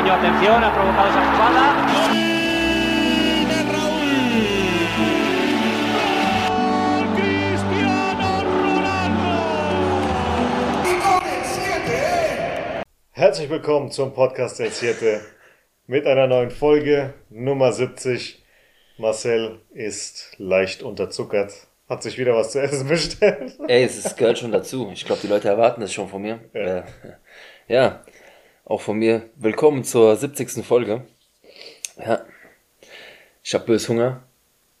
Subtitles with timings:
[0.00, 0.12] brasileño.
[0.12, 1.76] Atención, ha provocado esa jugada.
[13.12, 15.20] Herzlich willkommen zum Podcast der Zierte
[15.86, 18.42] mit einer neuen Folge Nummer 70.
[18.96, 21.52] Marcel ist leicht unterzuckert,
[21.88, 23.58] hat sich wieder was zu essen bestellt.
[23.68, 24.90] Ey, es ist, gehört schon dazu.
[24.92, 26.40] Ich glaube, die Leute erwarten das schon von mir.
[26.54, 26.60] Ja.
[26.60, 26.82] Äh,
[27.68, 28.02] ja,
[28.70, 29.22] auch von mir.
[29.34, 30.64] Willkommen zur 70.
[30.64, 31.02] Folge.
[31.98, 32.24] Ja,
[33.42, 34.22] ich habe bös Hunger.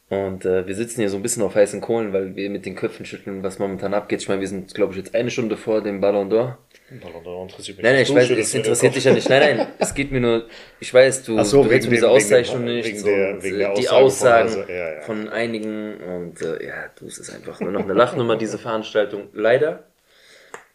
[0.08, 2.74] Und äh, wir sitzen hier so ein bisschen auf heißen Kohlen, weil wir mit den
[2.74, 4.22] Köpfen schütteln, was momentan abgeht.
[4.22, 6.56] Ich meine, wir sind, glaube ich, jetzt eine Stunde vor dem Ballon d'Or.
[7.00, 9.28] Ballon d'Or interessiert mich Nein, nein, ich weiß, es interessiert dich ja nicht.
[9.28, 10.46] Nein, nein, es geht mir nur,
[10.80, 12.86] ich weiß, du, so, du willst diese Auszeichnung nicht.
[12.86, 15.00] Wegen der, wegen der die Aussagen von, also, ja, ja.
[15.02, 19.28] von einigen und äh, ja, du, es ist einfach nur noch eine Lachnummer, diese Veranstaltung.
[19.32, 19.89] Leider,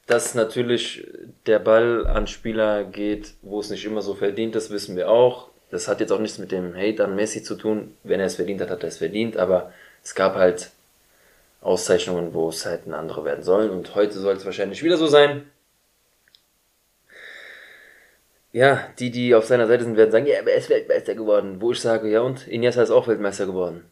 [0.08, 1.08] dass natürlich
[1.46, 5.50] der Ball an Spieler geht, wo es nicht immer so verdient, das wissen wir auch
[5.76, 7.98] das hat jetzt auch nichts mit dem Hate an Messi zu tun.
[8.04, 9.38] Wenn er es verdient hat, hat er es verdient.
[9.38, 10.72] Aber es gab halt
[11.62, 13.70] Auszeichnungen, wo es halt ein anderer werden soll.
[13.70, 15.50] Und heute soll es wahrscheinlich wieder so sein.
[18.54, 21.58] Ja, die, die auf seiner Seite sind, werden sagen, ja, er ist Weltmeister geworden.
[21.60, 22.48] Wo ich sage, ja und?
[22.48, 23.84] Iniesta ist auch Weltmeister geworden.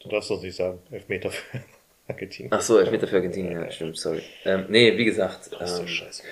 [0.00, 1.60] Du darfst doch nicht sagen, Elfmeter für
[2.10, 2.52] Argentinien.
[2.52, 4.22] Ach so, Elfmeter für Argentinien, ja, stimmt, sorry.
[4.44, 5.50] Ähm, nee, wie gesagt.
[5.58, 6.22] Das ist ähm, doch scheiße.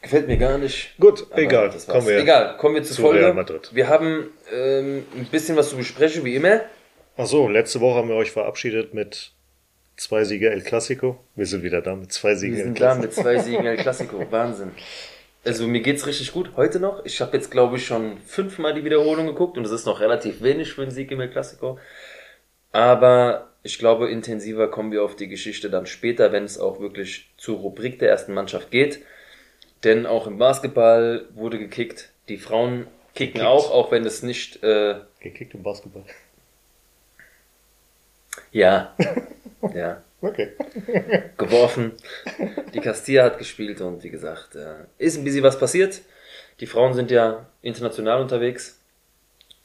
[0.00, 0.94] Gefällt mir gar nicht.
[0.98, 1.70] Gut, egal.
[1.86, 3.20] Kommen wir, egal, kommen wir zur zu Folge.
[3.20, 3.70] Real Madrid.
[3.72, 6.60] Wir haben ähm, ein bisschen was zu besprechen, wie immer.
[7.16, 9.32] Ach so, letzte Woche haben wir euch verabschiedet mit
[9.96, 11.18] zwei Siege El Clasico.
[11.34, 13.02] Wir sind wieder da mit zwei Siegen El Clasico.
[13.02, 14.26] Wir sind da mit zwei Siegen El Clasico.
[14.30, 14.70] Wahnsinn.
[15.44, 17.04] Also mir geht's richtig gut heute noch.
[17.04, 20.42] Ich habe jetzt glaube ich schon fünfmal die Wiederholung geguckt und das ist noch relativ
[20.42, 21.78] wenig für einen Sieg im El Clasico.
[22.70, 27.28] Aber ich glaube, intensiver kommen wir auf die Geschichte dann später, wenn es auch wirklich
[27.36, 29.04] zur Rubrik der ersten Mannschaft geht.
[29.84, 32.10] Denn auch im Basketball wurde gekickt.
[32.30, 33.44] Die Frauen kicken gekickt.
[33.44, 34.62] auch, auch wenn es nicht.
[34.62, 36.04] Äh, gekickt im Basketball.
[38.52, 38.96] Ja.
[39.74, 40.02] ja.
[40.22, 40.52] Okay.
[41.36, 41.92] Geworfen.
[42.72, 46.00] Die Castilla hat gespielt und wie gesagt, äh, ist ein bisschen was passiert.
[46.60, 48.80] Die Frauen sind ja international unterwegs.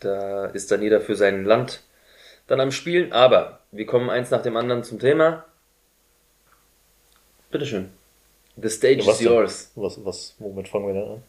[0.01, 1.83] Da ist dann jeder für sein Land
[2.47, 3.13] dann am Spielen.
[3.13, 5.45] Aber wir kommen eins nach dem anderen zum Thema.
[7.51, 7.91] Bitteschön.
[8.55, 9.71] The stage was is yours.
[9.75, 11.23] Was, was, womit fangen wir denn an?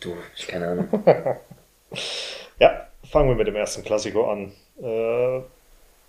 [0.00, 0.88] Du, ich keine Ahnung.
[2.58, 4.52] ja, fangen wir mit dem ersten Klassiko an.
[4.82, 5.42] Äh,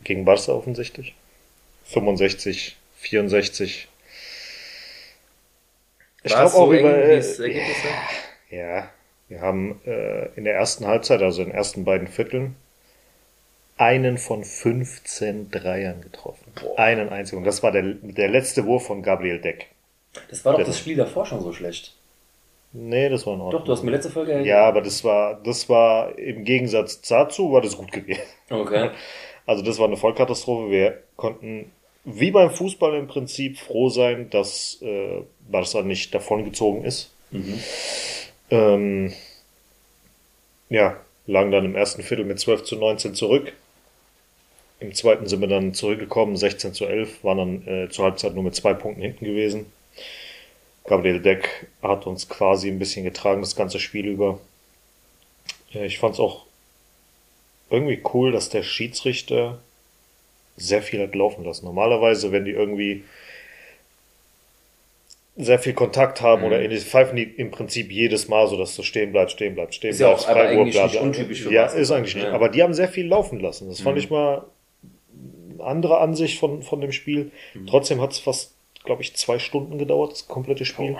[0.03, 1.15] gegen Barca offensichtlich.
[1.85, 3.87] 65, 64.
[6.23, 6.95] Ich glaube auch über.
[6.95, 7.21] Äh,
[8.49, 8.89] ja,
[9.27, 12.55] wir haben äh, in der ersten Halbzeit, also in den ersten beiden Vierteln,
[13.77, 16.51] einen von 15 Dreiern getroffen.
[16.55, 16.79] Boah.
[16.79, 17.43] Einen einzigen.
[17.43, 19.67] Das war der, der letzte Wurf von Gabriel Deck.
[20.29, 21.95] Das war doch das Spiel davor schon so schlecht.
[22.71, 23.61] Nee, das war in Ordnung.
[23.61, 27.51] Doch, du hast mir letzte Folge Ja, aber das war, das war im Gegensatz dazu,
[27.51, 28.21] war das gut gewesen.
[28.49, 28.91] Okay.
[29.45, 30.71] Also das war eine Vollkatastrophe.
[30.71, 31.69] Wir konnten,
[32.05, 37.11] wie beim Fußball im Prinzip, froh sein, dass äh, Barca nicht davongezogen ist.
[37.31, 37.59] Mhm.
[38.51, 39.13] Ähm,
[40.69, 40.95] ja,
[41.27, 43.51] lagen dann im ersten Viertel mit 12 zu 19 zurück.
[44.79, 48.43] Im zweiten sind wir dann zurückgekommen, 16 zu 11, waren dann äh, zur Halbzeit nur
[48.43, 49.65] mit zwei Punkten hinten gewesen.
[50.85, 54.39] Gabriel Deck hat uns quasi ein bisschen getragen, das ganze Spiel über.
[55.71, 56.45] Ich fand es auch
[57.69, 59.59] irgendwie cool, dass der Schiedsrichter
[60.57, 61.65] sehr viel hat laufen lassen.
[61.65, 63.03] Normalerweise, wenn die irgendwie
[65.35, 66.47] sehr viel Kontakt haben mhm.
[66.47, 69.75] oder ähnliches, pfeifen die im Prinzip jedes Mal so, dass du stehen bleibst, stehen bleibst,
[69.75, 70.25] stehen ist bleibst.
[70.25, 70.93] Ja auch aber eigentlich bla, bla.
[70.93, 72.25] nicht untypisch für Ja, ist eigentlich nicht.
[72.25, 72.33] Ja.
[72.33, 73.67] Aber die haben sehr viel laufen lassen.
[73.67, 73.83] Das mhm.
[73.83, 74.45] fand ich mal
[75.63, 77.31] andere Ansicht von, von dem Spiel.
[77.53, 77.67] Mhm.
[77.67, 78.53] Trotzdem hat es fast
[78.83, 80.97] glaube ich, zwei Stunden gedauert, das komplette Spiel.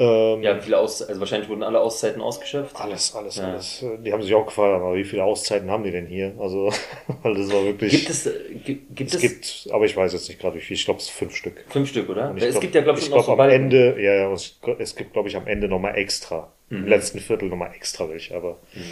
[0.00, 2.80] Ähm, ja, viele Aus also wahrscheinlich wurden alle Auszeiten ausgeschöpft.
[2.80, 3.48] Alles, alles, ja.
[3.48, 3.84] alles.
[4.04, 6.34] Die haben sich auch gefragt, aber wie viele Auszeiten haben die denn hier?
[6.38, 6.70] Also,
[7.22, 7.90] weil das war wirklich.
[7.90, 8.30] Gibt es,
[8.64, 9.16] gibt, gibt es?
[9.16, 10.76] Es gibt, aber ich weiß jetzt nicht gerade wie viel.
[10.76, 11.64] Ich glaube, es sind fünf Stück.
[11.68, 12.32] Fünf Stück, oder?
[12.36, 15.14] es glaub, gibt ja, glaube ich, ich glaub, am Ende, ja, ja, es, es gibt,
[15.14, 16.52] glaube ich, am Ende nochmal extra.
[16.68, 16.76] Mhm.
[16.76, 18.82] Im letzten Viertel nochmal extra welche, aber mhm.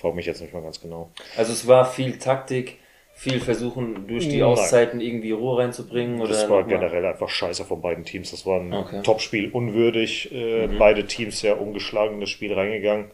[0.00, 1.12] frage mich jetzt nicht mal ganz genau.
[1.36, 2.78] Also, es war viel Taktik
[3.18, 4.48] viel versuchen, durch die Nein.
[4.48, 6.20] Auszeiten irgendwie Ruhe reinzubringen?
[6.20, 8.30] Oder das war generell einfach scheiße von beiden Teams.
[8.30, 9.00] Das war ein okay.
[9.02, 10.30] Topspiel, unwürdig.
[10.32, 10.78] Äh, mhm.
[10.78, 13.06] Beide Teams sehr ungeschlagen in das Spiel reingegangen.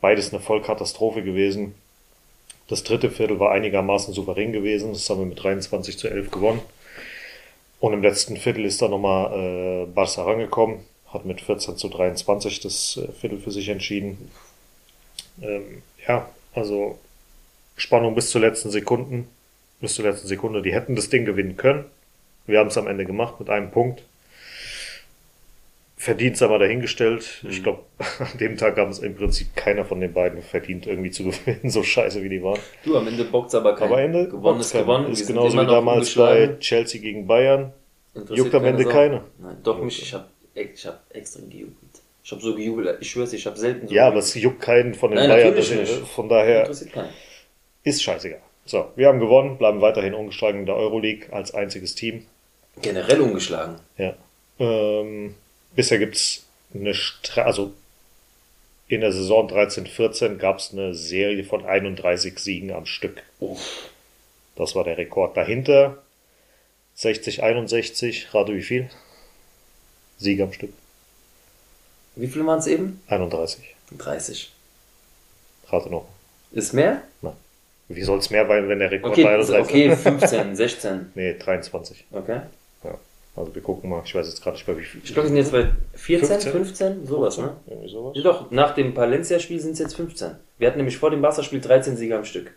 [0.00, 1.74] Beides eine Vollkatastrophe gewesen.
[2.68, 4.94] Das dritte Viertel war einigermaßen souverän gewesen.
[4.94, 6.60] Das haben wir mit 23 zu 11 gewonnen.
[7.80, 10.80] Und im letzten Viertel ist dann nochmal äh, Barca rangekommen,
[11.12, 14.30] hat mit 14 zu 23 das äh, Viertel für sich entschieden.
[15.42, 16.98] Ähm, ja, also
[17.78, 19.28] Spannung bis zur letzten Sekunden,
[19.80, 20.62] bis zur letzten Sekunde.
[20.62, 21.84] Die hätten das Ding gewinnen können.
[22.46, 24.02] Wir haben es am Ende gemacht mit einem Punkt.
[25.96, 27.40] verdient aber dahingestellt.
[27.42, 27.50] Mhm.
[27.50, 27.80] Ich glaube,
[28.18, 31.70] an dem Tag haben es im Prinzip keiner von den beiden verdient, irgendwie zu gewinnen,
[31.70, 32.60] so scheiße wie die waren.
[32.84, 33.88] Du, am Ende bockt aber kein.
[33.88, 35.12] Aber Ende gewonnen ist gewonnen.
[35.12, 37.72] Ist genauso wie damals bei Chelsea gegen Bayern.
[38.30, 39.22] Juckt am Ende keine.
[39.38, 41.76] Nein, doch mich, ich habe ich hab extrem gejubelt.
[42.24, 44.94] Ich habe so gejubelt, ich schwör's, ich habe selten so Ja, aber es juckt keinen
[44.94, 45.54] von den Nein, Bayern.
[45.54, 45.92] Nicht.
[46.08, 46.68] Von daher
[47.88, 48.40] ist scheißegal.
[48.64, 52.26] So, wir haben gewonnen, bleiben weiterhin ungeschlagen in der Euroleague als einziges Team.
[52.82, 53.76] Generell ungeschlagen.
[53.96, 54.14] Ja.
[54.58, 55.34] Ähm,
[55.74, 56.44] bisher gibt's
[56.74, 57.72] eine, Stra also
[58.88, 63.22] in der Saison 13-14 gab es eine Serie von 31 Siegen am Stück.
[63.40, 63.56] Oh.
[64.56, 65.36] Das war der Rekord.
[65.36, 66.02] Dahinter
[66.96, 68.90] 60-61, rate wie viel?
[70.18, 70.72] Siege am Stück.
[72.16, 73.00] Wie viel waren es eben?
[73.06, 73.62] 31.
[73.96, 74.52] 30.
[75.68, 76.08] Rate noch.
[76.50, 77.02] Ist mehr?
[77.22, 77.34] Nein.
[77.88, 79.60] Wie soll es mehr, sein, wenn der Rekord okay, war?
[79.60, 81.12] Okay, 15, 16.
[81.14, 82.04] nee, 23.
[82.12, 82.40] Okay.
[82.84, 82.94] Ja.
[83.34, 85.00] Also wir gucken mal, ich weiß jetzt gerade nicht bei wie viel.
[85.02, 87.60] Ich glaube, wir sind jetzt bei 14, 15, 15 sowas, 15, ne?
[87.66, 88.12] Irgendwie sowas.
[88.16, 90.32] Ja, doch, nach dem Palencia-Spiel sind es jetzt 15.
[90.58, 92.52] Wir hatten nämlich vor dem Barca-Spiel 13 Sieger am Stück.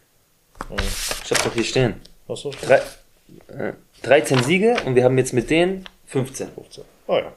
[0.69, 0.77] Mhm.
[1.23, 1.95] Ich hab's doch hier stehen.
[2.27, 2.51] Achso.
[2.61, 2.81] Drei,
[3.47, 3.73] äh,
[4.03, 6.49] 13 Siege und wir haben jetzt mit denen 15.
[6.49, 6.83] 15.
[7.07, 7.31] Oh ja.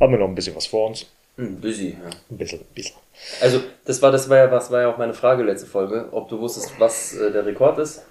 [0.00, 1.06] Haben wir noch ein bisschen was vor uns.
[1.38, 2.10] Ein bisschen, ja.
[2.30, 2.96] Ein bisschen, ein bisschen.
[3.40, 6.28] Also, das war, das war ja, was war ja auch meine Frage letzte Folge, ob
[6.28, 8.02] du wusstest, was äh, der Rekord ist.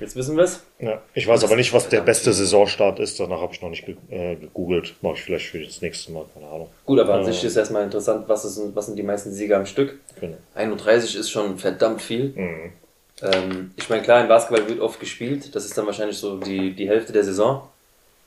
[0.00, 0.62] Jetzt wissen wir es.
[0.78, 3.20] Ja, ich weiß aber nicht, was der beste Saisonstart ist.
[3.20, 4.94] Danach habe ich noch nicht äh, gegoogelt.
[5.02, 6.70] Mache ich vielleicht für das nächste Mal, keine Ahnung.
[6.86, 9.66] Gut, aber an sich ist erstmal interessant, was, ist, was sind die meisten Sieger am
[9.66, 10.00] Stück?
[10.18, 10.38] Genau.
[10.54, 12.32] 31 ist schon verdammt viel.
[12.34, 12.72] Mhm.
[13.20, 15.54] Ähm, ich meine, klar, im Basketball wird oft gespielt.
[15.54, 17.68] Das ist dann wahrscheinlich so die, die Hälfte der Saison.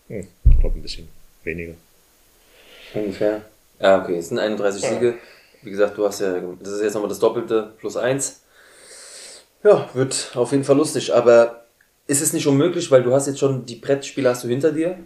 [0.10, 0.28] Mhm.
[0.52, 1.10] Ich glaube, ein bisschen
[1.44, 1.74] weniger.
[2.94, 3.42] Ungefähr.
[3.80, 4.90] Ja, okay, es sind 31 ja.
[4.90, 5.16] Siege.
[5.64, 8.44] Wie gesagt, du hast ja, das ist jetzt nochmal das Doppelte plus 1.
[9.64, 11.66] Ja, wird auf jeden Fall lustig, aber
[12.08, 14.98] ist es nicht unmöglich, weil du hast jetzt schon die Brettspiele hast du hinter dir.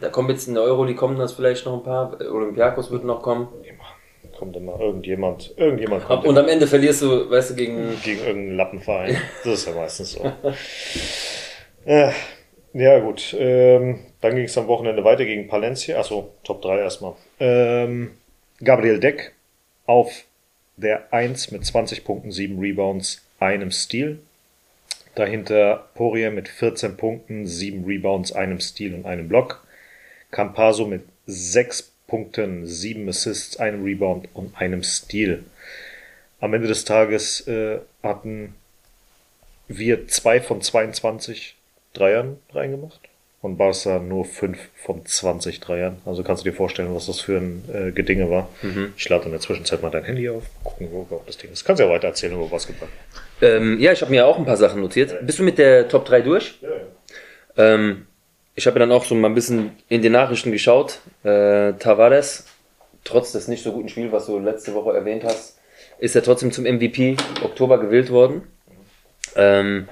[0.00, 2.20] Da kommen jetzt in der Euro, die kommen das vielleicht noch ein paar.
[2.20, 3.48] Olympiakos wird noch kommen.
[3.62, 4.36] Immer.
[4.38, 6.24] Kommt immer irgendjemand, irgendjemand kommt.
[6.24, 6.40] Und immer.
[6.40, 7.98] am Ende verlierst du, weißt du, gegen.
[8.04, 9.16] Gegen irgendeinen Lappenverein.
[9.44, 10.30] Das ist ja meistens so.
[11.86, 12.12] ja,
[12.74, 13.34] ja, gut.
[13.38, 15.98] Ähm, dann ging es am Wochenende weiter gegen Palencia.
[15.98, 17.14] Achso, Top 3 erstmal.
[17.40, 18.10] Ähm,
[18.62, 19.35] Gabriel Deck
[19.86, 20.24] auf
[20.76, 24.18] der 1 mit 20 Punkten, 7 Rebounds, einem Steal.
[25.14, 29.64] Dahinter Poirier mit 14 Punkten, 7 Rebounds, einem Steal und einem Block.
[30.30, 35.42] Campaso mit 6 Punkten, 7 Assists, einem Rebound und einem Steal.
[36.40, 38.54] Am Ende des Tages äh, hatten
[39.68, 41.56] wir 2 von 22
[41.94, 43.05] Dreiern reingemacht
[43.42, 45.98] und Barca nur 5 von 20 Dreiern.
[46.04, 48.48] Also kannst du dir vorstellen, was das für ein äh, Gedinge war.
[48.62, 48.94] Mhm.
[48.96, 51.64] Ich lade in der Zwischenzeit mal dein Handy auf, gucken, wo das Ding ist.
[51.64, 52.88] Kannst ja weiter erzählen über Basketball.
[53.42, 55.12] Ähm, ja, ich habe mir auch ein paar Sachen notiert.
[55.12, 55.18] Ja.
[55.20, 56.58] Bist du mit der Top 3 durch?
[56.60, 57.74] Ja, ja.
[57.74, 58.06] Ähm,
[58.54, 61.00] ich habe dann auch so mal ein bisschen in die Nachrichten geschaut.
[61.22, 62.46] Äh, Tavares,
[63.04, 65.58] trotz des nicht so guten Spiels, was du letzte Woche erwähnt hast,
[65.98, 68.42] ist er trotzdem zum MVP Oktober gewählt worden.
[69.36, 69.88] Ähm,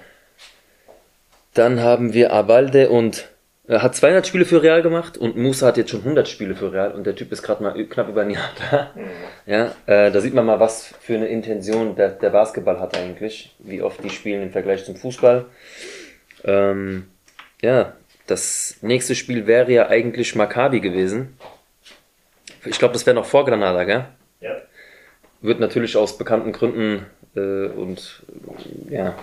[1.52, 3.28] dann haben wir Abalde und
[3.68, 6.92] hat 200 Spiele für Real gemacht und Musa hat jetzt schon 100 Spiele für Real
[6.92, 8.90] und der Typ ist gerade mal knapp über ein Jahr da.
[9.46, 13.54] Ja, äh, da sieht man mal, was für eine Intention der, der Basketball hat eigentlich,
[13.58, 15.46] wie oft die spielen im Vergleich zum Fußball.
[16.44, 17.06] Ähm,
[17.62, 17.94] ja,
[18.26, 21.38] das nächste Spiel wäre ja eigentlich Maccabi gewesen.
[22.66, 24.04] Ich glaube, das wäre noch vor Granada, gell?
[24.40, 24.56] Ja.
[25.40, 28.22] Wird natürlich aus bekannten Gründen äh, und
[28.90, 29.14] ja,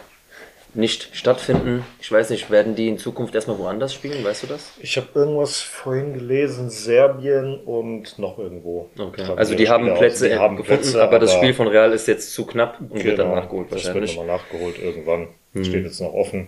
[0.73, 1.83] nicht stattfinden.
[2.01, 4.23] Ich weiß nicht, werden die in Zukunft erstmal woanders spielen?
[4.23, 4.71] Weißt du das?
[4.79, 8.89] Ich habe irgendwas vorhin gelesen, Serbien und noch irgendwo.
[8.97, 9.23] Okay.
[9.35, 12.07] Also die haben Plätze die haben gefunden, Plätze, aber, aber, das Spiel von Real ist
[12.07, 14.01] jetzt zu knapp und genau, wird dann genau, nachgeholt wahrscheinlich.
[14.01, 15.27] Das wird nochmal nachgeholt irgendwann.
[15.53, 15.63] Hm.
[15.65, 16.47] Steht jetzt noch offen.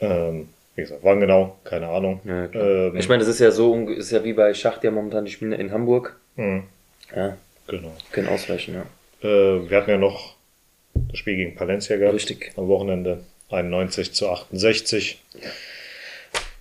[0.00, 1.56] Ähm, wie gesagt, wann genau?
[1.64, 2.20] Keine Ahnung.
[2.24, 5.24] Ja, ähm, ich meine, das ist ja so, ist ja wie bei Schacht ja momentan,
[5.24, 6.16] die spielen in Hamburg.
[6.36, 6.62] Hm.
[7.14, 7.36] Ja.
[7.66, 7.92] Genau.
[8.12, 9.28] Können ausweichen, ja.
[9.28, 10.36] Äh, wir hatten ja noch
[11.08, 12.14] das Spiel gegen Palencia gehabt.
[12.14, 12.52] Richtig.
[12.56, 15.20] Am Wochenende 91 zu 68.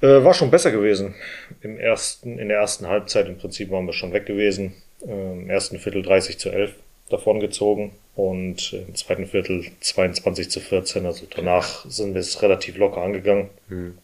[0.02, 1.16] Äh, war schon besser gewesen.
[1.62, 4.74] Im ersten, in der ersten Halbzeit im Prinzip waren wir schon weg gewesen.
[5.06, 6.74] Äh, Im ersten Viertel 30 zu 11
[7.10, 11.06] davon gezogen und im zweiten Viertel 22 zu 14.
[11.06, 13.50] Also danach sind wir es relativ locker angegangen.
[13.68, 13.98] Mhm.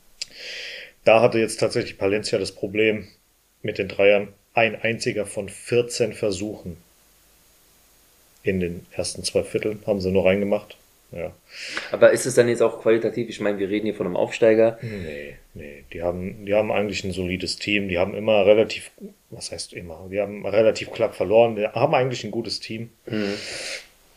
[1.04, 3.08] Da hatte jetzt tatsächlich Palencia das Problem
[3.62, 4.30] mit den Dreiern.
[4.54, 6.78] Ein einziger von 14 Versuchen
[8.46, 10.78] in den ersten zwei Vierteln haben sie nur reingemacht.
[11.12, 11.32] Ja.
[11.92, 13.30] Aber ist es dann jetzt auch qualitativ?
[13.30, 14.78] Ich meine, wir reden hier von einem Aufsteiger.
[14.82, 15.84] Nee, nee.
[15.94, 17.88] Die haben, die haben eigentlich ein solides Team.
[17.88, 18.92] Die haben immer relativ,
[19.30, 20.08] was heißt immer?
[20.12, 21.56] Die haben relativ knapp verloren.
[21.56, 22.90] Die haben eigentlich ein gutes Team.
[23.06, 23.34] Mhm.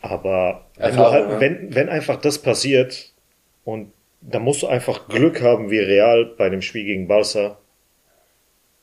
[0.01, 3.11] Aber wenn, halt, wenn, wenn einfach das passiert
[3.63, 7.57] und da musst du einfach Glück haben wie Real bei dem Spiel gegen Barca,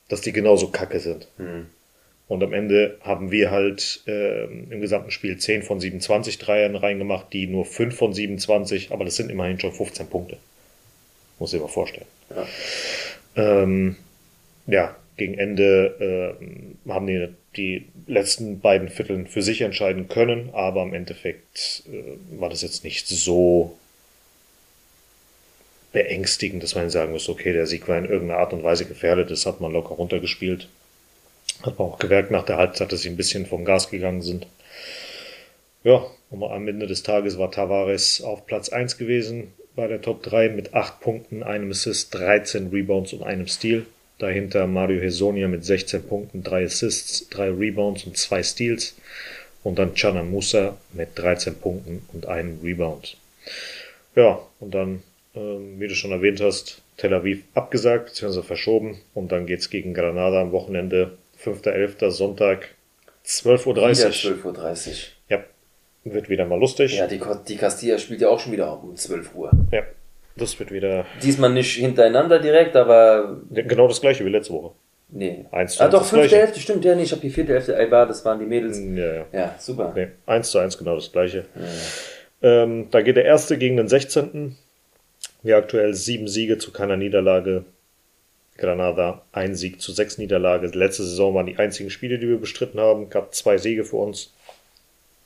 [0.09, 1.27] dass die genauso kacke sind.
[1.37, 1.67] Mhm.
[2.27, 7.31] Und am Ende haben wir halt äh, im gesamten Spiel 10 von 27 Dreiern reingemacht,
[7.31, 10.37] die nur 5 von 27, aber das sind immerhin schon 15 Punkte.
[11.39, 12.07] Muss ich mal vorstellen.
[12.29, 12.47] Ja,
[13.63, 13.95] ähm,
[14.65, 20.83] ja gegen Ende äh, haben die die letzten beiden Vierteln für sich entscheiden können, aber
[20.83, 23.77] im Endeffekt äh, war das jetzt nicht so
[25.91, 29.31] beängstigend, dass man sagen muss, okay, der Sieg war in irgendeiner Art und Weise gefährdet,
[29.31, 30.67] das hat man locker runtergespielt.
[31.67, 34.47] Hat man auch gemerkt nach der Halbzeit, dass sie ein bisschen vom Gas gegangen sind.
[35.83, 40.23] Ja, und am Ende des Tages war Tavares auf Platz 1 gewesen bei der Top
[40.23, 43.85] 3 mit 8 Punkten, einem Assist, 13 Rebounds und einem Steal.
[44.17, 48.95] Dahinter Mario Hesonia mit 16 Punkten, 3 Assists, 3 Rebounds und 2 Steals.
[49.61, 53.17] Und dann Chana Musa mit 13 Punkten und einem Rebound.
[54.15, 55.03] Ja, und dann,
[55.35, 58.41] ähm, wie du schon erwähnt hast, Tel Aviv abgesagt bzw.
[58.41, 59.01] verschoben.
[59.13, 62.09] Und dann geht's gegen Granada am Wochenende 5.11.
[62.11, 62.69] Sonntag
[63.25, 63.75] 12.30 Uhr.
[63.75, 64.95] Wieder 12.30 Uhr.
[65.29, 65.43] Ja,
[66.03, 66.97] wird wieder mal lustig.
[66.97, 69.51] Ja, die, die Castilla spielt ja auch schon wieder um 12 Uhr.
[69.71, 69.83] Ja,
[70.35, 71.05] das wird wieder.
[71.21, 73.41] Diesmal nicht hintereinander direkt, aber.
[73.51, 74.71] Genau das gleiche wie letzte Woche.
[75.09, 75.45] Nee.
[75.51, 77.89] Eins zu ah, doch, fünfte Hälfte, stimmt, ja, nee, ich habe die vierte Hälfte, ey,
[77.89, 78.77] war, das waren die Mädels.
[78.77, 79.25] Ja, ja.
[79.31, 79.93] Ja, super.
[79.95, 81.45] Nee, eins zu eins genau das gleiche.
[81.55, 82.63] Ja.
[82.63, 84.57] Ähm, da geht der erste gegen den 16.
[85.43, 87.63] Wir aktuell sieben Siege zu keiner Niederlage.
[88.57, 90.67] Granada ein Sieg zu sechs Niederlage.
[90.67, 93.09] Letzte Saison waren die einzigen Spiele, die wir bestritten haben.
[93.09, 94.31] Gab zwei Siege für uns.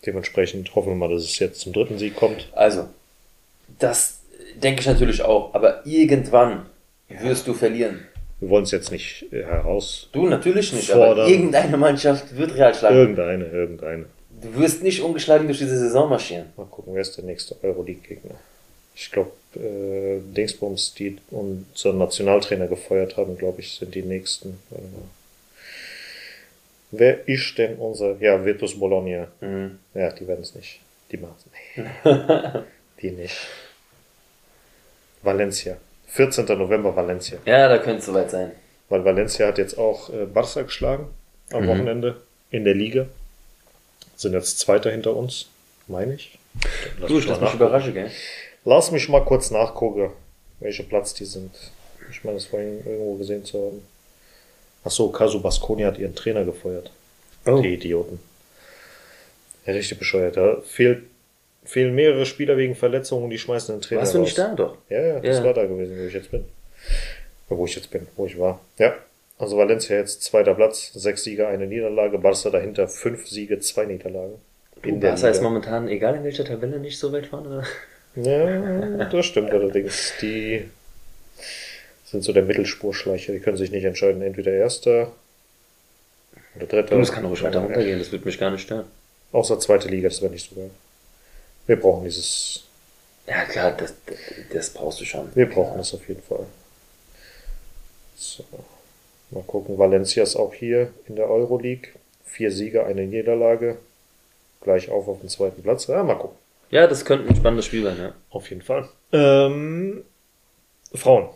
[0.06, 2.48] Dementsprechend hoffen wir mal, dass es jetzt zum dritten Sieg kommt.
[2.54, 2.88] Also,
[3.80, 4.20] das
[4.56, 5.54] denke ich natürlich auch.
[5.54, 6.66] Aber irgendwann
[7.08, 8.06] wirst du verlieren.
[8.40, 10.10] Wir wollen es jetzt nicht äh, heraus.
[10.14, 11.20] Du natürlich nicht, fordern.
[11.20, 12.96] aber irgendeine Mannschaft wird Real schlagen.
[12.96, 14.06] Irgendeine, irgendeine.
[14.42, 16.48] Du wirst nicht ungeschlagen durch diese Saison marschieren.
[16.58, 18.34] Mal gucken, wer ist der nächste Euroleague-Gegner.
[18.96, 24.60] Ich glaube, äh, Dingsbums, die unseren Nationaltrainer gefeuert haben, glaube ich, sind die nächsten.
[26.92, 28.18] Wer ist denn unser?
[28.20, 29.28] Ja, Virtus Bologna.
[29.40, 29.80] Mhm.
[29.94, 30.80] Ja, die werden es nicht.
[31.12, 31.46] Die machen es
[31.86, 31.96] nicht.
[33.02, 33.38] die nicht.
[35.22, 35.78] Valencia.
[36.08, 36.46] 14.
[36.46, 37.38] November Valencia.
[37.46, 38.52] Ja, da könnte es soweit sein.
[38.90, 41.08] Weil Valencia hat jetzt auch äh, Barca geschlagen
[41.52, 41.68] am mhm.
[41.68, 43.06] Wochenende in der Liga.
[44.18, 45.48] Sind jetzt Zweiter hinter uns,
[45.88, 46.38] meine ich.
[47.00, 48.12] Lass du, ich lass mich überraschen, gell?
[48.64, 50.12] Lass mich mal kurz nachgucken,
[50.60, 51.52] welcher Platz die sind.
[52.10, 53.88] Ich meine, das vorhin irgendwo gesehen zu haben.
[54.84, 56.92] Achso, Casu Basconi hat ihren Trainer gefeuert.
[57.46, 57.62] Oh.
[57.62, 58.20] Die Idioten.
[59.66, 60.38] Ja, richtig bescheuert.
[60.38, 61.04] Da fehlt
[61.64, 64.48] fehlen mehrere Spieler wegen Verletzungen und die schmeißen den Trainer Warst du nicht raus.
[64.50, 64.78] da, doch?
[64.90, 65.44] Ja, ja, das ja.
[65.44, 66.46] war da gewesen, wo ich jetzt bin.
[67.50, 68.60] Wo ich jetzt bin, wo ich war.
[68.78, 68.96] Ja,
[69.38, 74.36] also Valencia jetzt zweiter Platz, sechs Siege, eine Niederlage, Barca dahinter fünf Siege, zwei Niederlagen.
[74.84, 77.64] In der Barca ist momentan, egal in welcher Tabelle, nicht so weit vorne.
[78.16, 80.14] Ja, das stimmt allerdings.
[80.22, 80.70] Die
[82.06, 85.12] sind so der Mittelspurschleicher, die können sich nicht entscheiden, entweder erster
[86.56, 86.98] oder dritter.
[86.98, 88.86] Das kann ruhig weiter runtergehen, das wird mich gar nicht stören.
[89.32, 90.72] Außer zweite Liga, das wäre nicht so geil.
[91.68, 92.66] Wir brauchen dieses.
[93.28, 93.94] Ja, klar, das,
[94.52, 95.34] das brauchst du schon.
[95.36, 96.46] Wir brauchen das auf jeden Fall.
[98.18, 98.44] So.
[99.30, 99.78] Mal gucken.
[99.78, 101.90] Valencia ist auch hier in der Euroleague.
[102.26, 103.78] Vier Siege, eine Niederlage.
[104.62, 105.88] Gleich auf auf dem zweiten Platz.
[105.88, 106.41] Ja, mal gucken.
[106.72, 108.14] Ja, das könnte ein spannendes Spiel sein, ja.
[108.30, 108.90] Auf jeden Fall.
[109.12, 110.04] Ähm,
[110.94, 111.30] Frauen.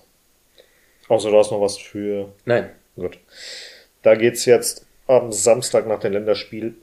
[1.07, 2.33] Außer du hast noch was für.
[2.45, 2.71] Nein.
[2.95, 3.19] Gut.
[4.01, 6.77] Da geht's jetzt am Samstag nach den Länderspielen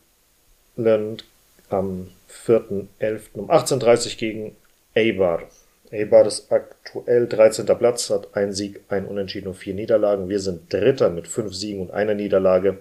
[1.68, 2.08] am
[2.46, 3.20] 4.11.
[3.34, 4.56] um 18.30 Uhr gegen
[4.94, 5.42] Eibar.
[5.90, 7.66] Eibar ist aktuell 13.
[7.66, 10.28] Platz, hat ein Sieg, ein Unentschieden und vier Niederlagen.
[10.28, 12.78] Wir sind Dritter mit fünf Siegen und einer Niederlage.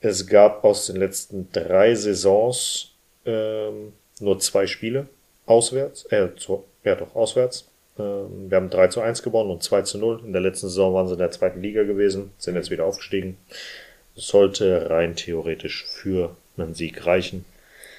[0.00, 2.92] Es gab aus den letzten drei Saisons
[3.24, 5.06] ähm, nur zwei Spiele
[5.46, 7.68] auswärts, äh, zu, ja doch, auswärts.
[7.98, 10.22] Ähm, wir haben 3 zu 1 gewonnen und 2 zu 0.
[10.24, 13.36] In der letzten Saison waren sie in der zweiten Liga gewesen, sind jetzt wieder aufgestiegen.
[14.14, 17.44] Sollte rein theoretisch für einen Sieg reichen.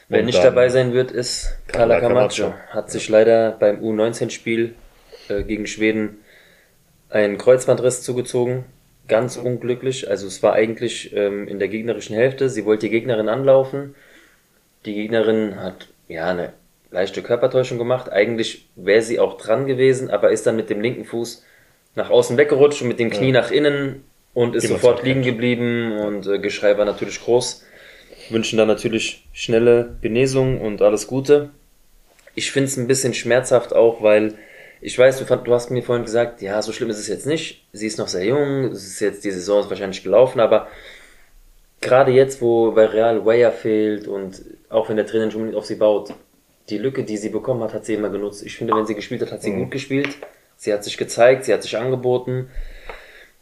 [0.09, 2.53] Wer nicht dabei sein wird, ist Carla Camacho.
[2.69, 4.75] Hat sich leider beim U19-Spiel
[5.29, 6.17] äh, gegen Schweden
[7.09, 8.65] einen Kreuzbandriss zugezogen.
[9.07, 10.09] Ganz unglücklich.
[10.09, 12.49] Also es war eigentlich ähm, in der gegnerischen Hälfte.
[12.49, 13.95] Sie wollte die Gegnerin anlaufen.
[14.85, 16.53] Die Gegnerin hat ja eine
[16.91, 18.11] leichte Körpertäuschung gemacht.
[18.11, 21.43] Eigentlich wäre sie auch dran gewesen, aber ist dann mit dem linken Fuß
[21.95, 23.41] nach außen weggerutscht und mit dem Knie ja.
[23.41, 27.63] nach innen und ist sofort liegen geblieben und äh, Geschrei war natürlich groß
[28.29, 31.49] wünschen da natürlich schnelle Genesung und alles Gute.
[32.35, 34.35] Ich finde es ein bisschen schmerzhaft auch, weil
[34.81, 37.65] ich weiß, du, du, hast mir vorhin gesagt, ja, so schlimm ist es jetzt nicht.
[37.71, 40.67] Sie ist noch sehr jung, es ist jetzt die Saison ist wahrscheinlich gelaufen, aber
[41.79, 44.41] gerade jetzt, wo bei Real Weyer fehlt und
[44.73, 46.13] auch wenn der Trainer nicht unbedingt auf sie baut,
[46.69, 48.43] die Lücke, die sie bekommen hat, hat sie immer genutzt.
[48.45, 49.59] Ich finde, wenn sie gespielt hat, hat sie mhm.
[49.59, 50.17] gut gespielt.
[50.55, 52.49] Sie hat sich gezeigt, sie hat sich angeboten.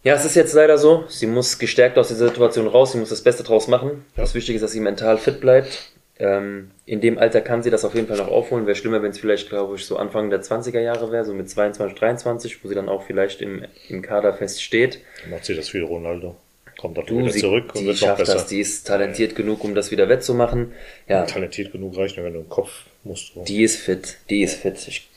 [0.03, 1.03] Ja, es ist jetzt leider so.
[1.07, 2.93] Sie muss gestärkt aus dieser Situation raus.
[2.93, 4.05] Sie muss das Beste draus machen.
[4.15, 4.23] Ja.
[4.23, 5.91] Das Wichtige ist, dass sie mental fit bleibt.
[6.17, 8.65] Ähm, in dem Alter kann sie das auf jeden Fall noch aufholen.
[8.65, 11.49] Wäre schlimmer, wenn es vielleicht, glaube ich, so Anfang der 20er Jahre wäre, so mit
[11.49, 14.99] 22, 23, wo sie dann auch vielleicht im, im Kader fest steht.
[15.29, 16.35] Macht sie das wie Ronaldo.
[16.81, 18.33] Kommt dann du, wieder sie, zurück und wird noch besser.
[18.33, 18.47] das.
[18.47, 19.37] Die ist talentiert ja.
[19.37, 20.73] genug, um das wieder wettzumachen.
[21.07, 21.25] Ja.
[21.25, 23.35] Talentiert genug reicht nur, wenn du im Kopf musst.
[23.35, 23.43] Du.
[23.43, 24.17] Die ist fit.
[24.31, 24.87] Die ist fit.
[24.87, 25.07] Ich,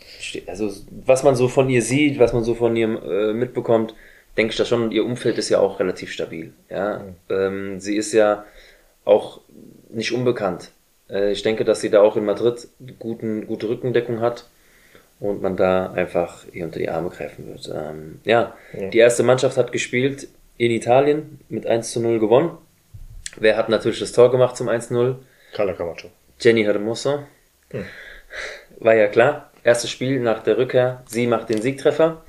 [0.47, 3.95] also, was man so von ihr sieht, was man so von ihr äh, mitbekommt,
[4.37, 4.83] denke ich das schon.
[4.83, 6.53] Und ihr Umfeld ist ja auch relativ stabil.
[6.69, 7.15] Ja, mhm.
[7.31, 8.45] ähm, sie ist ja
[9.07, 9.41] auch
[9.89, 10.71] nicht unbekannt.
[11.09, 12.69] Äh, ich denke, dass sie da auch in Madrid
[12.99, 14.51] guten, gute Rückendeckung hat
[15.19, 17.73] und man da einfach ihr unter die Arme greifen wird.
[17.75, 22.57] Ähm, ja, ja, die erste Mannschaft hat gespielt in Italien mit 1 zu 0 gewonnen.
[23.37, 25.19] Wer hat natürlich das Tor gemacht zum 1 0?
[25.53, 26.11] Carla Camacho.
[26.41, 27.25] Jenny Hermoso.
[27.71, 27.85] Hm.
[28.79, 29.51] War ja klar.
[29.63, 31.03] Erstes Spiel nach der Rückkehr.
[31.07, 32.23] Sie macht den Siegtreffer.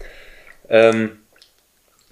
[0.70, 1.20] Ähm,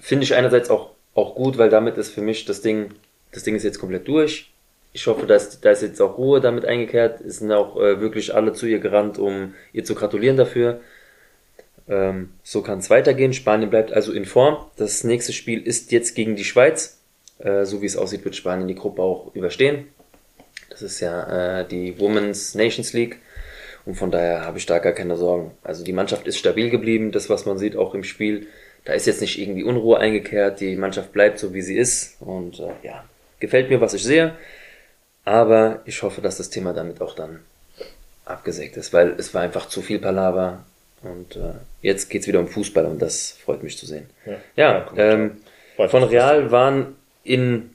[0.00, 2.90] Finde ich einerseits auch, auch gut, weil damit ist für mich das Ding,
[3.32, 4.52] das Ding ist jetzt komplett durch.
[4.92, 7.20] Ich hoffe, dass da ist jetzt auch Ruhe damit eingekehrt.
[7.20, 10.80] Es sind auch äh, wirklich alle zu ihr gerannt, um ihr zu gratulieren dafür.
[11.88, 13.32] Ähm, so kann es weitergehen.
[13.32, 14.56] Spanien bleibt also in Form.
[14.76, 16.98] Das nächste Spiel ist jetzt gegen die Schweiz.
[17.38, 19.88] Äh, so wie es aussieht, wird Spanien die Gruppe auch überstehen.
[20.70, 23.18] Das ist ja äh, die Women's Nations League.
[23.84, 25.50] Und von daher habe ich da gar keine Sorgen.
[25.62, 27.12] Also die Mannschaft ist stabil geblieben.
[27.12, 28.46] Das, was man sieht, auch im Spiel
[28.84, 32.20] da ist jetzt nicht irgendwie Unruhe eingekehrt, die Mannschaft bleibt so, wie sie ist.
[32.20, 33.04] Und äh, ja,
[33.40, 34.36] gefällt mir, was ich sehe.
[35.24, 37.40] Aber ich hoffe, dass das Thema damit auch dann
[38.26, 40.64] abgesägt ist, weil es war einfach zu viel Palaver.
[41.04, 44.06] Und äh, jetzt geht's wieder um Fußball und das freut mich zu sehen.
[44.24, 45.42] Ja, ja ähm,
[45.88, 47.70] von Real waren in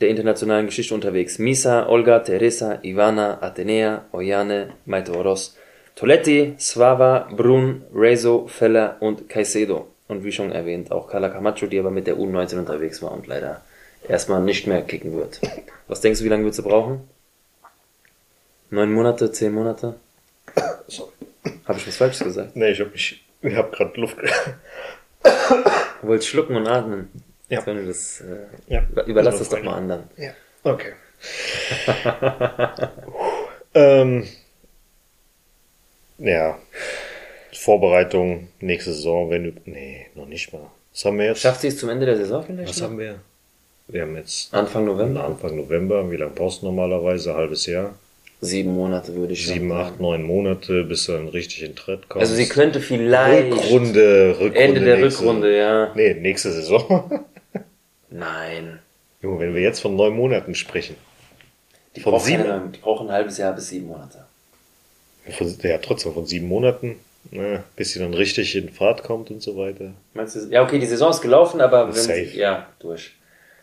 [0.00, 5.56] der internationalen Geschichte unterwegs Misa, Olga, Teresa, Ivana, Atenea, Oyane, Maitoros,
[5.94, 9.88] Toletti, Svava, Brun, Rezo, Feller und Caicedo.
[10.08, 13.26] Und wie schon erwähnt, auch Carla Camacho, die aber mit der U19 unterwegs war und
[13.26, 13.62] leider
[14.06, 15.40] erstmal nicht mehr kicken wird.
[15.88, 17.08] Was denkst du, wie lange wird sie brauchen?
[18.70, 19.94] Neun Monate, zehn Monate?
[20.88, 21.13] Sorry.
[21.66, 22.56] Habe ich was Falsches gesagt?
[22.56, 24.16] Nee, ich habe mich, ich habe gerade Luft.
[25.22, 27.10] du wolltest schlucken und atmen.
[27.48, 27.64] Ja.
[27.66, 28.84] Wenn du das, äh, ja.
[29.06, 30.04] Überlass das doch mal anderen.
[30.16, 30.32] Ja.
[30.62, 30.92] Okay.
[33.74, 34.26] ähm,
[36.18, 36.58] ja.
[37.52, 39.52] Vorbereitung nächste Saison, wenn du.
[39.64, 40.70] Nee, noch nicht mal.
[40.92, 41.40] Was haben wir jetzt?
[41.40, 42.68] Schafft sie es zum Ende der Saison vielleicht?
[42.68, 42.88] Was noch?
[42.88, 43.20] haben wir?
[43.88, 44.52] Wir haben jetzt.
[44.52, 45.24] Anfang November?
[45.24, 46.10] Anfang November.
[46.10, 47.32] Wie lange brauchst du normalerweise?
[47.32, 47.94] Ein halbes Jahr?
[48.40, 49.60] Sieben Monate würde ich sagen.
[49.60, 52.28] Sieben, acht, neun Monate, bis du dann richtig in Tritt kommst.
[52.28, 53.52] Also sie könnte vielleicht.
[53.52, 54.58] Rückrunde, Rückrunde.
[54.58, 55.92] Ende der nächste, Rückrunde, ja.
[55.94, 57.24] Nee, nächste Saison.
[58.10, 58.80] Nein.
[59.22, 60.96] Junge, wenn wir jetzt von neun Monaten sprechen.
[61.96, 64.26] Die, von brauchen, sieben, eine, die brauchen ein halbes Jahr bis sieben Monate.
[65.62, 66.96] Ja, trotzdem von sieben Monaten
[67.30, 69.92] Ne, bis sie dann richtig in Fahrt kommt und so weiter.
[70.12, 72.26] Meinst du, ja, okay, die Saison ist gelaufen, aber wenn Safe.
[72.26, 73.12] Sie, ja, durch.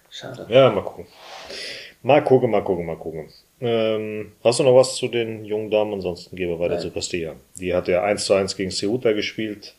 [0.09, 0.47] Schade.
[0.49, 1.05] Ja, mal gucken.
[2.01, 3.29] Mal gucken, mal gucken, mal gucken.
[3.61, 5.93] Ähm, hast du noch was zu den jungen Damen?
[5.93, 6.81] Ansonsten gehen wir weiter Nein.
[6.81, 7.35] zu Castilla.
[7.59, 9.75] Die hat ja 1 zu 1 gegen Ceuta gespielt.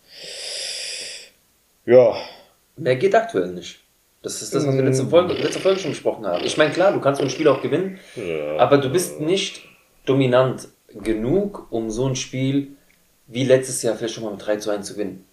[1.84, 2.14] Ja.
[2.76, 3.80] Mehr geht aktuell nicht.
[4.22, 6.44] Das ist das, was wir letzte Folge, letzte Folge schon besprochen haben.
[6.44, 8.56] Ich meine, klar, du kannst so ein Spiel auch gewinnen, ja.
[8.56, 9.62] aber du bist nicht
[10.06, 12.76] dominant genug, um so ein Spiel
[13.26, 15.24] wie letztes Jahr vielleicht schon mal mit 3 zu 1 zu gewinnen.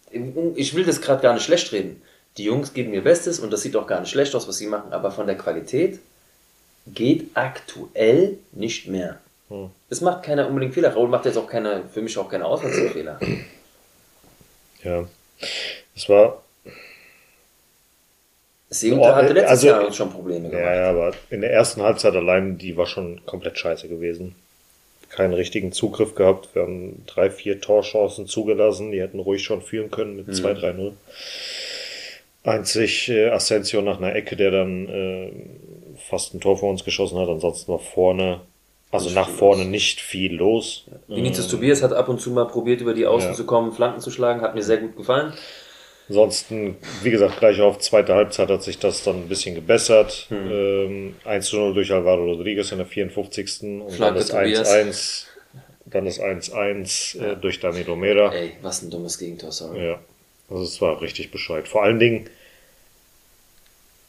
[0.55, 2.01] Ich will das gerade gar nicht schlecht reden.
[2.37, 4.65] Die Jungs geben ihr Bestes und das sieht auch gar nicht schlecht aus, was sie
[4.65, 5.99] machen, aber von der Qualität
[6.93, 9.19] geht aktuell nicht mehr.
[9.49, 9.69] Hm.
[9.89, 10.93] Es macht keiner unbedingt Fehler.
[10.93, 13.19] Raul macht jetzt auch keine, für mich auch keine Auswärtsfehler.
[14.83, 15.05] Ja.
[15.95, 16.41] Es war.
[18.69, 20.63] Seunta hatte letztes also, Jahr schon Probleme gemacht.
[20.63, 24.35] Ja, ja, aber in der ersten Halbzeit allein, die war schon komplett scheiße gewesen
[25.09, 26.49] keinen richtigen Zugriff gehabt.
[26.53, 28.91] Wir haben drei, vier Torchancen zugelassen.
[28.91, 30.33] Die hätten ruhig schon führen können mit mhm.
[30.33, 30.93] 2-3-0.
[32.43, 35.31] Einzig äh, Asensio nach einer Ecke, der dann äh,
[36.09, 37.29] fast ein Tor vor uns geschossen hat.
[37.29, 38.41] Ansonsten war vorne,
[38.91, 39.71] also nicht nach vorne los.
[39.71, 40.85] nicht viel los.
[41.07, 41.17] Ja.
[41.17, 43.35] Vinicius ähm, Tobias hat ab und zu mal probiert, über die Außen ja.
[43.35, 44.41] zu kommen, Flanken zu schlagen.
[44.41, 45.33] Hat mir sehr gut gefallen.
[46.09, 50.25] Ansonsten, wie gesagt, gleich auf zweite Halbzeit hat sich das dann ein bisschen gebessert.
[50.29, 50.51] Hm.
[50.51, 53.61] Ähm, 1 0 durch Alvaro Rodriguez in der 54.
[53.61, 55.25] Und Flanke dann das 1-1.
[55.85, 58.33] Dann das 1-1 äh, durch Dani Romera.
[58.33, 59.85] Ey, was ein dummes Gegentor, sorry.
[59.85, 59.99] Ja,
[60.49, 61.67] also es war richtig Bescheid.
[61.67, 62.29] Vor allen Dingen,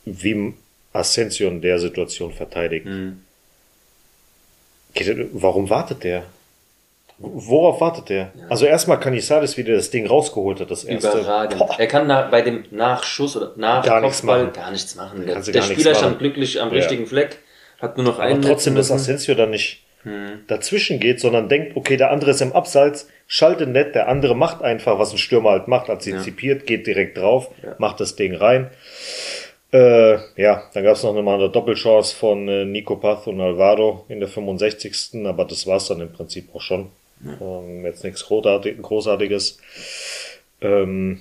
[0.07, 0.55] wie
[0.93, 2.87] Asensio in der Situation verteidigt.
[2.87, 3.23] Hm.
[5.33, 6.25] Warum wartet der?
[7.23, 8.33] Worauf wartet der?
[8.35, 8.47] Ja.
[8.49, 11.19] Also erstmal Canizares wieder das Ding rausgeholt hat, das erste.
[11.19, 11.59] Überragend.
[11.59, 11.77] Boah.
[11.79, 14.53] Er kann nach, bei dem Nachschuss oder nach gar nichts machen.
[14.55, 15.27] gar nichts machen.
[15.27, 16.77] Der, der Spieler stand glücklich am ja.
[16.77, 17.37] richtigen Fleck,
[17.79, 18.39] hat nur noch einen.
[18.39, 20.45] Aber trotzdem, dass Asensio dann nicht hm.
[20.47, 24.63] dazwischen geht, sondern denkt, okay, der andere ist im Abseits, schaltet nett, der andere macht
[24.63, 26.67] einfach, was ein Stürmer halt macht, antizipiert, ja.
[26.67, 28.71] geht direkt drauf, macht das Ding rein.
[29.73, 34.05] Äh, ja, dann gab es noch mal eine Doppelchance von äh, Nico Path und Alvaro
[34.09, 35.25] in der 65.
[35.25, 36.91] Aber das war's dann im Prinzip auch schon.
[37.25, 37.39] Ja.
[37.41, 39.59] Ähm, jetzt nichts Großartiges.
[40.61, 41.21] Ähm,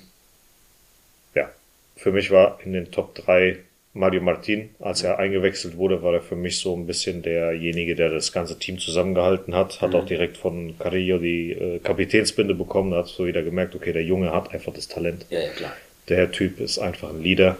[1.34, 1.48] ja,
[1.96, 3.58] für mich war in den Top 3
[3.92, 4.70] Mario Martin.
[4.80, 8.58] Als er eingewechselt wurde, war er für mich so ein bisschen derjenige, der das ganze
[8.58, 9.80] Team zusammengehalten hat.
[9.80, 9.96] Hat mhm.
[9.96, 12.90] auch direkt von Carrillo die äh, Kapitänsbinde bekommen.
[12.90, 15.26] Da hat so wieder gemerkt, okay, der Junge hat einfach das Talent.
[15.30, 15.72] Ja, ja, klar.
[16.08, 17.56] Der Typ ist einfach ein Leader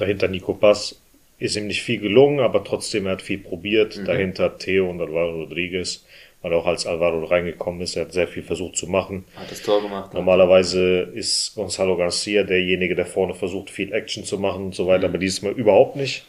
[0.00, 0.96] Dahinter Nico Pass
[1.38, 3.96] ist ihm nicht viel gelungen, aber trotzdem er hat viel probiert.
[3.96, 4.04] Mhm.
[4.06, 6.04] Dahinter Theo und Alvaro Rodriguez.
[6.42, 9.26] Weil auch als Alvaro reingekommen ist, er hat sehr viel versucht zu machen.
[9.36, 10.14] Hat das Tor gemacht.
[10.14, 15.08] Normalerweise ist Gonzalo Garcia derjenige, der vorne versucht, viel Action zu machen und so weiter,
[15.08, 15.14] mhm.
[15.14, 16.24] aber dieses Mal überhaupt nicht.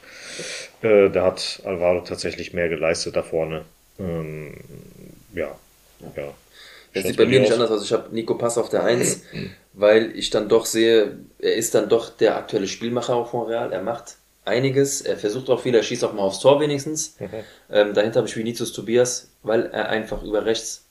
[0.81, 3.63] Äh, da hat Alvaro tatsächlich mehr geleistet da vorne.
[3.99, 4.53] Ähm,
[5.33, 5.55] ja,
[6.17, 6.33] ja.
[6.93, 7.85] Das sieht bei mir nicht anders aus.
[7.85, 9.23] Ich habe Nico Pass auf der 1,
[9.73, 13.71] weil ich dann doch sehe, er ist dann doch der aktuelle Spielmacher auf Real.
[13.71, 17.15] Er macht einiges, er versucht auch viel, er schießt auch mal aufs Tor wenigstens.
[17.19, 17.29] Mhm.
[17.71, 20.85] Ähm, dahinter habe ich Vinicius Tobias, weil er einfach über rechts.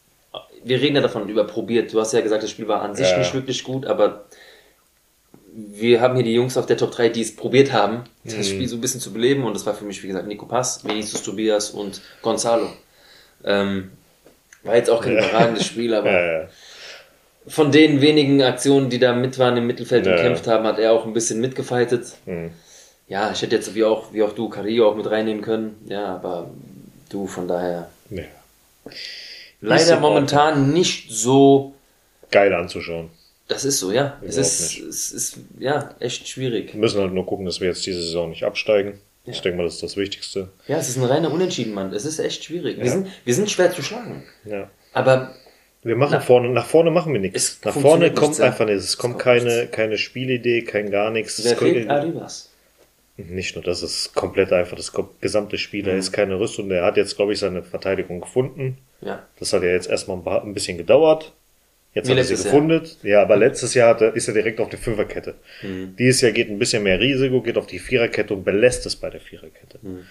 [0.62, 1.93] Wir reden ja davon, über probiert.
[1.93, 3.19] Du hast ja gesagt, das Spiel war an sich ja.
[3.19, 4.27] nicht wirklich gut, aber
[5.53, 8.45] wir haben hier die Jungs auf der Top 3, die es probiert haben, das mhm.
[8.45, 9.45] Spiel so ein bisschen zu beleben.
[9.45, 12.71] Und das war für mich, wie gesagt, Nico Pass, Vinicius Tobias und Gonzalo.
[13.45, 13.90] Ähm,
[14.62, 16.49] war jetzt auch kein überragendes Spiel, aber ja.
[17.46, 20.92] Von den wenigen Aktionen, die da mit waren im Mittelfeld und gekämpft haben, hat er
[20.92, 22.16] auch ein bisschen mitgefeitet.
[22.26, 22.50] Mhm.
[23.09, 25.76] Ja, ich hätte jetzt wie auch, wie auch du Carillo auch mit reinnehmen können.
[25.87, 26.50] Ja, aber
[27.09, 27.90] du von daher.
[28.11, 28.22] Ja.
[29.61, 31.74] Leider momentan nicht so
[32.31, 33.11] geil anzuschauen.
[33.48, 34.16] Das ist so, ja.
[34.22, 36.72] Es ist, es ist ja echt schwierig.
[36.72, 39.00] Wir müssen halt nur gucken, dass wir jetzt diese Saison nicht absteigen.
[39.24, 39.33] Ja.
[39.33, 40.48] Ich denke mal, das ist das Wichtigste.
[40.68, 41.92] Ja, es ist ein reiner Unentschieden, Mann.
[41.92, 42.79] Es ist echt schwierig.
[42.79, 42.92] Wir, ja.
[42.92, 44.22] sind, wir sind schwer zu schlagen.
[44.44, 44.70] Ja.
[44.92, 45.35] Aber.
[45.83, 47.61] Wir machen nach, vorne, nach vorne machen wir nichts.
[47.64, 48.85] Nach vorne kommt nichts, einfach nichts.
[48.85, 51.43] Es kommt keine, keine Spielidee, kein gar nichts.
[51.43, 52.51] Wer fehlt Arribas?
[53.16, 55.85] Nicht nur das, ist komplett einfach das gesamte Spiel.
[55.85, 55.99] Da mhm.
[55.99, 56.69] ist keine Rüstung.
[56.69, 58.79] Der hat jetzt, glaube ich, seine Verteidigung gefunden.
[59.01, 59.27] Ja.
[59.38, 61.33] Das hat ja jetzt erstmal ein bisschen gedauert.
[61.95, 62.83] Jetzt Wie hat er sie gefunden.
[63.03, 65.35] Ja, aber letztes Jahr hat er, ist er direkt auf die Fünferkette.
[65.62, 65.97] Mhm.
[65.99, 69.11] Dieses Jahr geht ein bisschen mehr Risiko, geht auf die Viererkette und belässt es bei
[69.11, 69.79] der Viererkette.
[69.83, 70.07] Mhm.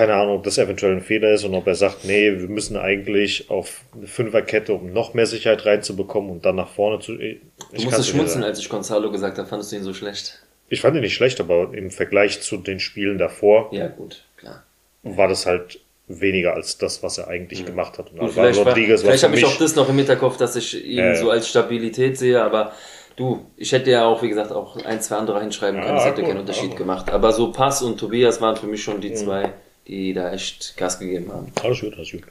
[0.00, 2.78] Keine Ahnung, ob das eventuell ein Fehler ist und ob er sagt, nee, wir müssen
[2.78, 7.20] eigentlich auf eine Fünferkette, um noch mehr Sicherheit reinzubekommen und dann nach vorne zu.
[7.20, 7.42] Ich
[7.74, 10.42] du musstest schmunzeln, als ich Gonzalo gesagt habe, fandest du ihn so schlecht?
[10.70, 13.68] Ich fand ihn nicht schlecht, aber im Vergleich zu den Spielen davor.
[13.74, 14.62] Ja, gut, klar.
[15.02, 17.66] War das halt weniger als das, was er eigentlich mhm.
[17.66, 18.10] gemacht hat.
[18.10, 20.98] Und Gut, vielleicht Rodriguez vielleicht habe ich auch das noch im Hinterkopf, dass ich ihn
[20.98, 22.72] äh, so als Stabilität sehe, aber
[23.16, 26.06] du, ich hätte ja auch, wie gesagt, auch ein, zwei andere hinschreiben können, ja, das
[26.06, 27.10] hätte keinen Unterschied gemacht.
[27.10, 29.16] Aber so Pass und Tobias waren für mich schon die mhm.
[29.16, 29.52] zwei,
[29.86, 31.52] die da echt Gas gegeben haben.
[31.62, 32.24] Alles gut, alles gut.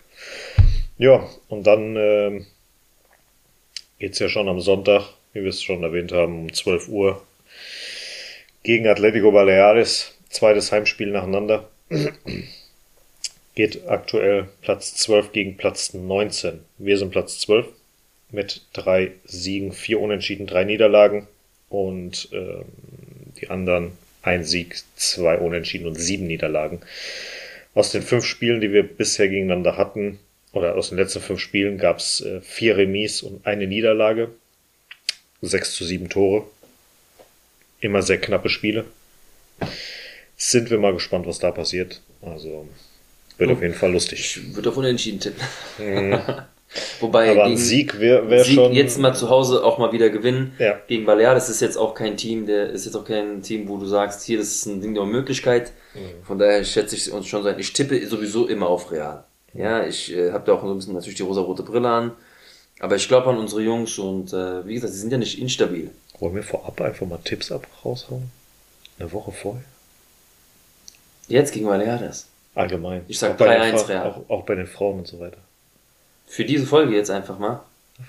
[0.98, 2.42] Ja, und dann äh,
[4.00, 7.22] geht ja schon am Sonntag, wie wir es schon erwähnt haben, um 12 Uhr
[8.64, 10.18] gegen Atletico Baleares.
[10.30, 11.70] Zweites Heimspiel nacheinander
[13.56, 16.60] geht aktuell Platz 12 gegen Platz 19.
[16.78, 17.68] Wir sind Platz 12
[18.32, 21.28] mit drei Siegen, vier Unentschieden, drei Niederlagen
[21.68, 22.64] und äh,
[23.42, 26.82] die anderen ein Sieg, zwei Unentschieden und sieben Niederlagen.
[27.74, 30.20] Aus den fünf Spielen, die wir bisher gegeneinander hatten,
[30.52, 34.30] oder aus den letzten fünf Spielen gab es äh, vier Remis und eine Niederlage.
[35.42, 36.46] Sechs zu sieben Tore.
[37.80, 38.86] Immer sehr knappe Spiele.
[40.36, 42.02] Sind wir mal gespannt, was da passiert.
[42.22, 42.68] Also
[43.38, 44.20] wird auf jeden Fall lustig.
[44.20, 46.20] Ich würde auf Unentschieden tippen.
[47.00, 48.74] Wobei Aber ein Sieg wäre wär schon.
[48.74, 50.54] Jetzt mal zu Hause auch mal wieder gewinnen.
[50.60, 50.80] Ja.
[50.88, 53.78] Gegen Balear, das ist jetzt auch kein Team, der ist jetzt auch kein Team, wo
[53.78, 55.72] du sagst, hier, das ist ein Ding der Möglichkeit.
[55.96, 56.24] Mhm.
[56.26, 57.58] Von daher schätze ich uns schon sein.
[57.58, 59.24] Ich tippe sowieso immer auf Real.
[59.54, 62.12] Ja, ich äh, habe da auch so ein bisschen natürlich die rosa-rote Brille an.
[62.80, 65.90] Aber ich glaube an unsere Jungs und äh, wie gesagt, sie sind ja nicht instabil.
[66.20, 68.30] Wollen wir vorab einfach mal Tipps ab raushauen?
[69.00, 69.64] Eine Woche vorher?
[71.28, 72.28] Jetzt gegen Baleares.
[72.56, 73.04] Allgemein.
[73.08, 74.08] Ich sag 3-1 Real.
[74.08, 75.38] Auch, auch bei den Frauen und so weiter.
[76.30, 77.62] Für diese Folge jetzt einfach mal.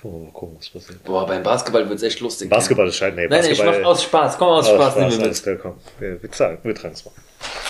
[0.03, 1.03] Mal gucken, was passiert.
[1.03, 2.49] Boah, beim Basketball wird's echt lustig.
[2.49, 3.15] Basketball ist scheiße.
[3.15, 4.37] Nee, Nein, Basketball, nein, ich mach aus Spaß.
[4.37, 5.43] Komm aus, aus Spaß, Spaß nehmen wir mit.
[5.43, 5.73] Klar, komm.
[5.99, 7.11] Wir, wir, tragen, wir tragen es mal.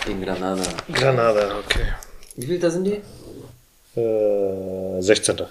[0.05, 0.61] Gegen Granada.
[0.93, 1.85] Granada, okay.
[2.35, 3.01] Wie viel da sind die?
[3.99, 5.41] Äh, 16.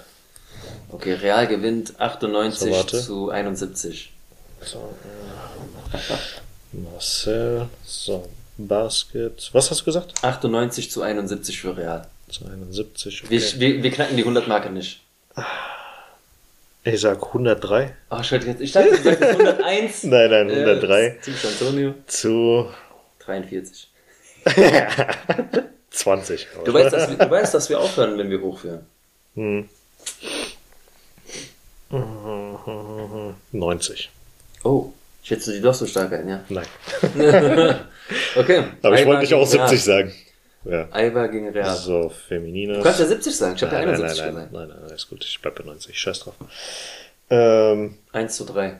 [0.91, 4.13] Okay, Real gewinnt 98 so, zu 71.
[4.61, 4.95] So,
[5.93, 9.49] äh, Marcel, so, Basket.
[9.51, 10.13] Was hast du gesagt?
[10.23, 12.07] 98 zu 71 für Real.
[12.31, 13.23] Zu 71.
[13.25, 13.29] Okay.
[13.29, 15.01] Wir, wir, wir knacken die 100 Marke nicht.
[16.83, 17.93] Ich sag 103.
[18.09, 18.61] Ach, oh, jetzt.
[18.61, 20.03] Ich dachte, du sagst 101.
[20.05, 21.05] nein, nein, 103.
[21.05, 21.93] Äh, zu Antonio.
[22.07, 22.69] Zu
[23.19, 23.87] 43.
[25.91, 26.47] 20.
[26.65, 28.85] Du weißt, dass wir, du weißt, dass wir aufhören, wenn wir hochführen.
[29.35, 29.69] Hm.
[33.51, 34.09] 90.
[34.63, 34.91] Oh.
[35.23, 36.43] Schätzt du die doch so stark ein, ja?
[36.49, 36.65] Nein.
[38.35, 38.63] okay.
[38.81, 39.77] Aber ich wollte nicht auch 70 Real.
[39.77, 40.13] sagen.
[40.63, 40.87] Ja.
[40.91, 41.75] Alba gegen Real.
[41.75, 42.77] So, Feminines.
[42.77, 43.55] Du kannst ja 70 sagen.
[43.55, 44.53] Ich habe ja 71 nein, nein, gesagt.
[44.53, 45.25] Nein, nein, nein, ist gut.
[45.25, 45.97] Ich bleib bei 90.
[45.97, 46.35] Scheiß drauf.
[47.29, 48.79] Ähm, 1 zu 3.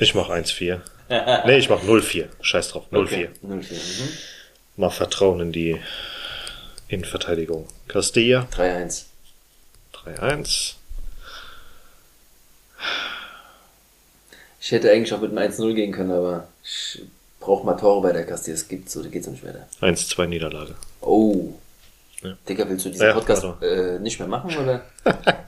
[0.00, 0.80] Ich mach 1-4.
[1.46, 2.26] nee, ich mach 0-4.
[2.40, 2.86] Scheiß drauf.
[2.90, 3.02] 0-4.
[3.02, 3.28] Okay.
[3.44, 3.46] 0-4.
[3.46, 4.08] Mhm.
[4.76, 5.80] Mal Vertrauen in die
[6.88, 7.68] Innenverteidigung.
[7.86, 8.48] Castilla.
[8.52, 9.04] 3-1.
[9.92, 10.74] 3-1.
[14.60, 17.02] Ich hätte eigentlich auch mit einem 1-0 gehen können, aber ich
[17.48, 18.54] brauche mal Tore bei der Castilla.
[18.54, 19.66] Es gibt so, da geht's nicht weiter.
[19.80, 20.74] 1-2 Niederlage.
[21.00, 21.54] Oh.
[22.22, 22.36] Ja.
[22.46, 24.82] Digga, willst du diesen ja, Podcast äh, nicht mehr machen oder?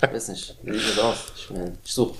[0.02, 0.56] ich weiß nicht.
[0.62, 1.32] Wie sieht das aus?
[1.36, 2.14] Ich, mein, ich suche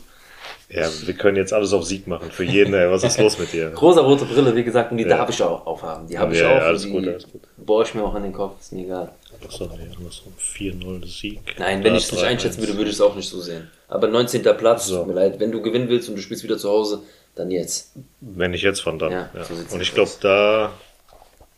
[0.72, 2.30] ja, wir können jetzt alles auf Sieg machen.
[2.30, 3.70] Für jeden, ey, was ist los mit dir?
[3.74, 5.16] Großer rote Brille, wie gesagt, und die ja.
[5.16, 6.06] darf ich auch aufhaben.
[6.06, 6.62] Die habe ich ja, auch.
[6.62, 7.42] alles gut, alles gut.
[7.56, 9.10] Bohre ich mir auch an den Kopf, ist mir egal.
[9.44, 11.40] Achso, nee, so 4-0 Sieg.
[11.58, 13.68] Nein, wenn ich es nicht einschätzen würde, würde ich es auch nicht so sehen.
[13.88, 14.42] Aber 19.
[14.42, 14.98] Platz, so.
[14.98, 17.02] tut mir leid, wenn du gewinnen willst und du spielst wieder zu Hause,
[17.34, 17.92] dann jetzt.
[18.20, 19.12] Wenn ich jetzt von dann.
[19.12, 19.44] Ja, ja.
[19.44, 20.72] So und ich glaube, da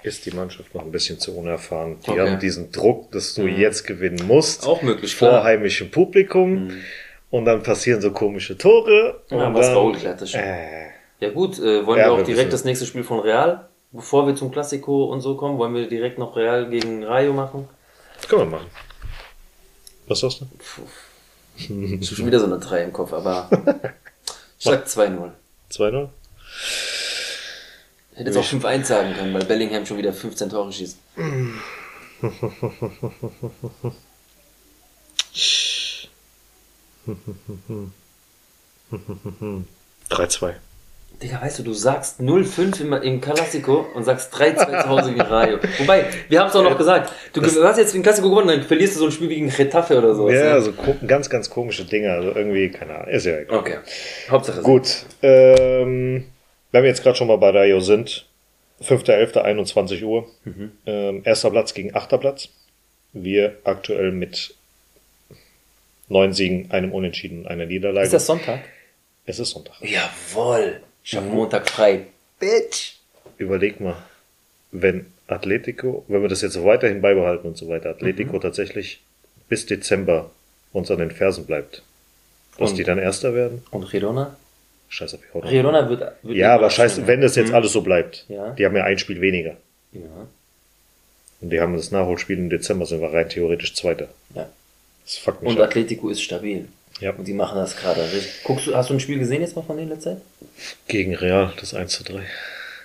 [0.02, 1.98] ist die Mannschaft noch ein bisschen zu unerfahren.
[2.06, 2.20] Die okay.
[2.20, 3.56] haben diesen Druck, dass du mhm.
[3.56, 4.66] jetzt gewinnen musst.
[4.66, 5.44] Auch möglich, Vor klar.
[5.44, 6.66] heimischem Publikum.
[6.66, 6.84] Mhm.
[7.30, 9.22] Und dann passieren so komische Tore.
[9.30, 10.40] Und dann was Raul klärt das schon.
[10.40, 14.26] Äh, ja gut, äh, wollen ja, wir auch direkt das nächste Spiel von Real, bevor
[14.26, 17.68] wir zum Klassiko und so kommen, wollen wir direkt noch Real gegen Rayo machen?
[18.16, 18.66] Das können wir machen.
[20.08, 20.46] Was sagst du?
[21.56, 23.48] Ich habe schon wieder so eine 3 im Kopf, aber
[24.58, 25.30] ich sag 2-0.
[25.72, 26.08] 2-0?
[28.12, 30.98] Ich hätte jetzt auch 5-1 sagen können, weil Bellingham schon wieder 15 Tore schießt.
[40.10, 40.54] 3-2.
[41.20, 45.20] Digga, weißt du, du sagst 0-5 im, im Classico und sagst 3-2 zu Hause gegen
[45.20, 45.58] Rayo.
[45.78, 48.62] Wobei, wir haben es auch noch gesagt, du das hast jetzt den Classico gewonnen, dann
[48.62, 50.30] verlierst du so ein Spiel gegen Getafe oder so.
[50.30, 50.62] Ja, ne?
[50.62, 50.72] so
[51.06, 52.12] ganz, ganz komische Dinge.
[52.12, 53.58] Also irgendwie, keine Ahnung, ist ja egal.
[53.58, 53.78] Okay.
[54.30, 54.62] Hauptsache.
[54.62, 55.04] Gut.
[55.22, 56.24] Ähm,
[56.72, 58.26] wenn wir jetzt gerade schon mal bei Rayo sind,
[58.82, 60.28] 5.11., Uhr.
[60.44, 60.72] Mhm.
[60.86, 62.48] Ähm, erster Platz gegen achter Platz.
[63.12, 64.54] Wir aktuell mit
[66.08, 68.06] neun Siegen, einem Unentschieden, einer Niederlage.
[68.06, 68.60] Ist das Sonntag?
[69.24, 69.76] Es ist Sonntag.
[69.80, 70.80] Jawoll.
[71.04, 71.34] Ich habe mhm.
[71.34, 72.06] Montag frei.
[72.38, 72.94] Bitch.
[73.38, 73.96] Überleg mal,
[74.70, 78.40] wenn Atletico, wenn wir das jetzt so weiterhin beibehalten und so weiter, Atletico mhm.
[78.40, 79.00] tatsächlich
[79.48, 80.30] bis Dezember
[80.72, 81.82] uns an den Fersen bleibt,
[82.58, 83.62] dass und, die dann Erster werden.
[83.70, 84.36] Und Girona?
[84.88, 85.50] Scheiße, auf Girona.
[85.50, 87.54] Girona wird, wird Ja, aber scheiße, wenn das jetzt mhm.
[87.54, 88.24] alles so bleibt.
[88.28, 88.50] Ja.
[88.50, 89.56] Die haben ja ein Spiel weniger.
[89.92, 90.28] Ja.
[91.40, 94.08] Und die haben das Nachholspiel im Dezember, sind wir rein theoretisch Zweiter.
[94.34, 94.48] Ja.
[95.04, 95.68] Das fuckt mich Und ab.
[95.68, 96.68] Atletico ist stabil.
[97.02, 97.10] Ja.
[97.10, 98.44] Und die machen das gerade richtig.
[98.44, 100.22] Guckst du, hast du ein Spiel gesehen jetzt mal von denen letzter Zeit?
[100.86, 102.22] Gegen Real, das 1 zu 3.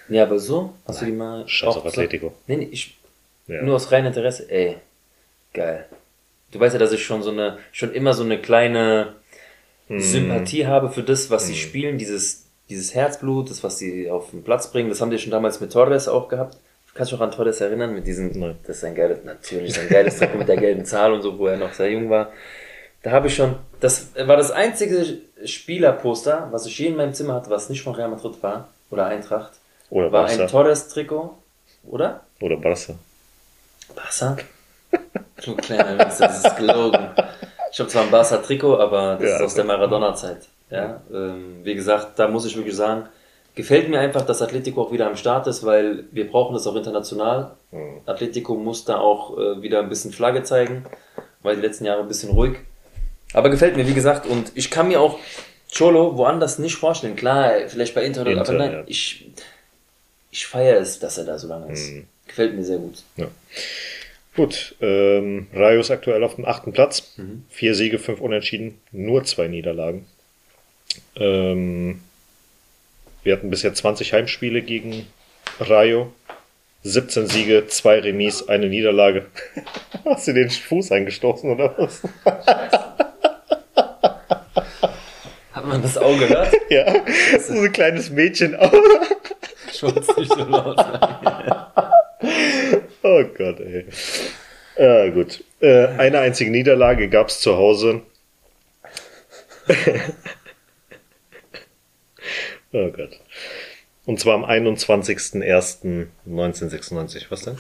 [0.10, 0.74] Ja, aber so?
[0.88, 1.06] Hast Nein.
[1.06, 1.48] du die mal.
[1.48, 2.34] Scheiß auf Atletico.
[2.48, 2.98] Nee, nee, ich.
[3.48, 3.62] Ja.
[3.62, 4.50] Nur aus reinem Interesse.
[4.50, 4.78] Ey.
[5.54, 5.86] Geil.
[6.52, 9.14] Du weißt ja, dass ich schon so eine, schon immer so eine kleine
[9.88, 10.00] mm.
[10.00, 11.48] Sympathie habe für das, was mm.
[11.48, 11.60] sie hm.
[11.60, 14.90] spielen, dieses, dieses Herzblut, das, was sie auf den Platz bringen.
[14.90, 16.58] Das haben die schon damals mit Torres auch gehabt.
[16.98, 18.56] Kannst du dich auch an Torres erinnern mit diesem, Nein.
[18.66, 21.46] das ist ein geiles, natürlich ein geiles Trikot mit der gelben Zahl und so, wo
[21.46, 22.32] er noch sehr jung war.
[23.08, 27.36] Da habe ich schon, das war das einzige Spielerposter, was ich je in meinem Zimmer
[27.36, 29.54] hatte, was nicht von Real Madrid war, oder Eintracht.
[29.90, 30.42] Oder war Barca.
[30.42, 31.38] ein Torres-Trikot,
[31.86, 32.26] oder?
[32.42, 32.96] Oder Barca.
[33.96, 34.36] Barca?
[35.46, 37.00] Du kleiner Wichser, das ist gelogen.
[37.72, 40.50] Ich habe zwar ein Barca-Trikot, aber das ja, ist aus der Maradona-Zeit.
[40.70, 43.08] Ja, ähm, wie gesagt, da muss ich wirklich sagen,
[43.56, 46.76] Gefällt mir einfach, dass Atletico auch wieder am Start ist, weil wir brauchen das auch
[46.76, 47.56] international.
[47.72, 48.02] Mhm.
[48.06, 50.86] Atletico muss da auch äh, wieder ein bisschen Flagge zeigen,
[51.42, 52.58] weil die letzten Jahre ein bisschen ruhig.
[53.34, 55.20] Aber gefällt mir, wie gesagt, und ich kann mir auch
[55.76, 57.16] Cholo woanders nicht vorstellen.
[57.16, 58.84] Klar, vielleicht bei Inter, Inter aber nein, ja.
[58.88, 59.30] ich,
[60.32, 61.92] ich feiere es, dass er da so lange ist.
[61.92, 62.08] Mhm.
[62.28, 63.04] Gefällt mir sehr gut.
[63.18, 63.28] Ja.
[64.36, 67.14] Gut, ähm, Rayo ist aktuell auf dem achten Platz.
[67.18, 67.44] Mhm.
[67.50, 70.06] Vier Siege, fünf Unentschieden, nur zwei Niederlagen.
[71.16, 72.02] Ähm,
[73.24, 75.08] wir hatten bisher 20 Heimspiele gegen
[75.60, 76.14] Rayo.
[76.84, 79.26] 17 Siege, 2 Remis, eine Niederlage.
[80.06, 82.02] Hast du den Fuß eingestoßen oder was?
[85.68, 86.56] Hat man das Auge gehört?
[86.70, 87.04] ja,
[87.40, 88.54] so ein kleines Mädchen.
[89.68, 90.78] es nicht so laut
[93.04, 93.86] oh Gott, ey.
[94.78, 95.44] Ja, gut.
[95.60, 98.02] Äh, eine einzige Niederlage gab es zu Hause.
[102.72, 103.20] Oh Gott.
[104.06, 107.26] Und zwar am 21.01.1996.
[107.28, 107.58] Was denn?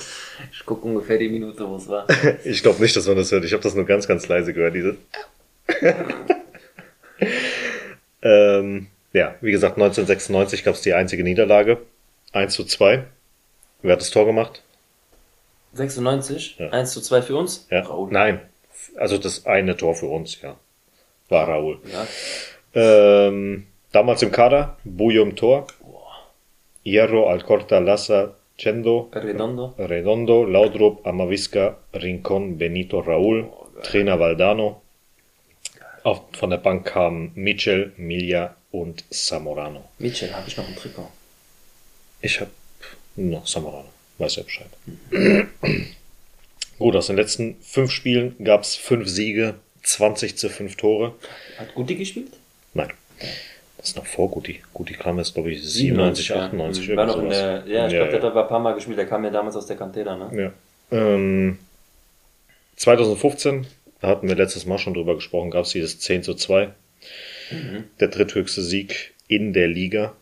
[0.53, 2.07] Ich gucke ungefähr die Minute, wo es war.
[2.45, 3.43] ich glaube nicht, dass man das hört.
[3.43, 4.95] Ich habe das nur ganz, ganz leise gehört, dieses.
[8.27, 11.79] Ähm, ja, wie gesagt, 1996 gab es die einzige Niederlage.
[12.33, 13.05] 1 zu 2.
[13.81, 14.63] Wer hat das Tor gemacht?
[15.73, 16.57] 96?
[16.59, 16.69] Ja.
[16.69, 17.67] 1 zu 2 für uns?
[17.69, 17.81] Ja.
[17.81, 18.09] Raul.
[18.11, 18.41] Nein.
[18.95, 20.57] Also das eine Tor für uns, ja.
[21.29, 21.79] War Raul.
[21.91, 22.07] Ja.
[22.73, 25.65] Ähm, Damals im Kader, Buyo im Tor,
[26.83, 33.49] Hierro, Alcorta, Lassa, Chendo, Redondo, Redondo Laudrup, Amavisca, Rincon, Benito, Raúl,
[33.83, 34.81] Trainer Valdano.
[36.07, 39.89] Auch von der Bank kamen Michel, Milia und Samorano.
[39.99, 41.11] Michel, habe ich noch ein Trikot?
[42.21, 42.49] Ich habe
[43.17, 43.89] noch Samorano.
[44.17, 44.69] Weiß ja Bescheid.
[45.11, 45.49] Mhm.
[46.79, 51.13] Gut, aus den letzten fünf Spielen gab es fünf Siege, 20 zu 5 Tore.
[51.57, 52.31] Hat Guti gespielt?
[52.73, 52.93] Nein.
[53.75, 54.61] Das ist noch vor Guti.
[54.73, 56.87] Guti kam jetzt, glaube ich, 97, 98.
[56.87, 58.19] Ja, war noch in der, ja ich ja, glaube, ja.
[58.19, 58.97] der hat ein paar Mal gespielt.
[58.97, 60.53] Der kam ja damals aus der Cantera, ne?
[60.89, 60.97] Ja.
[60.97, 61.59] Ähm,
[62.77, 63.67] 2015,
[64.01, 66.69] da hatten wir letztes Mal schon drüber gesprochen, gab es dieses 10 zu 2.
[67.51, 67.85] Mhm.
[67.99, 70.15] Der dritthöchste Sieg in der Liga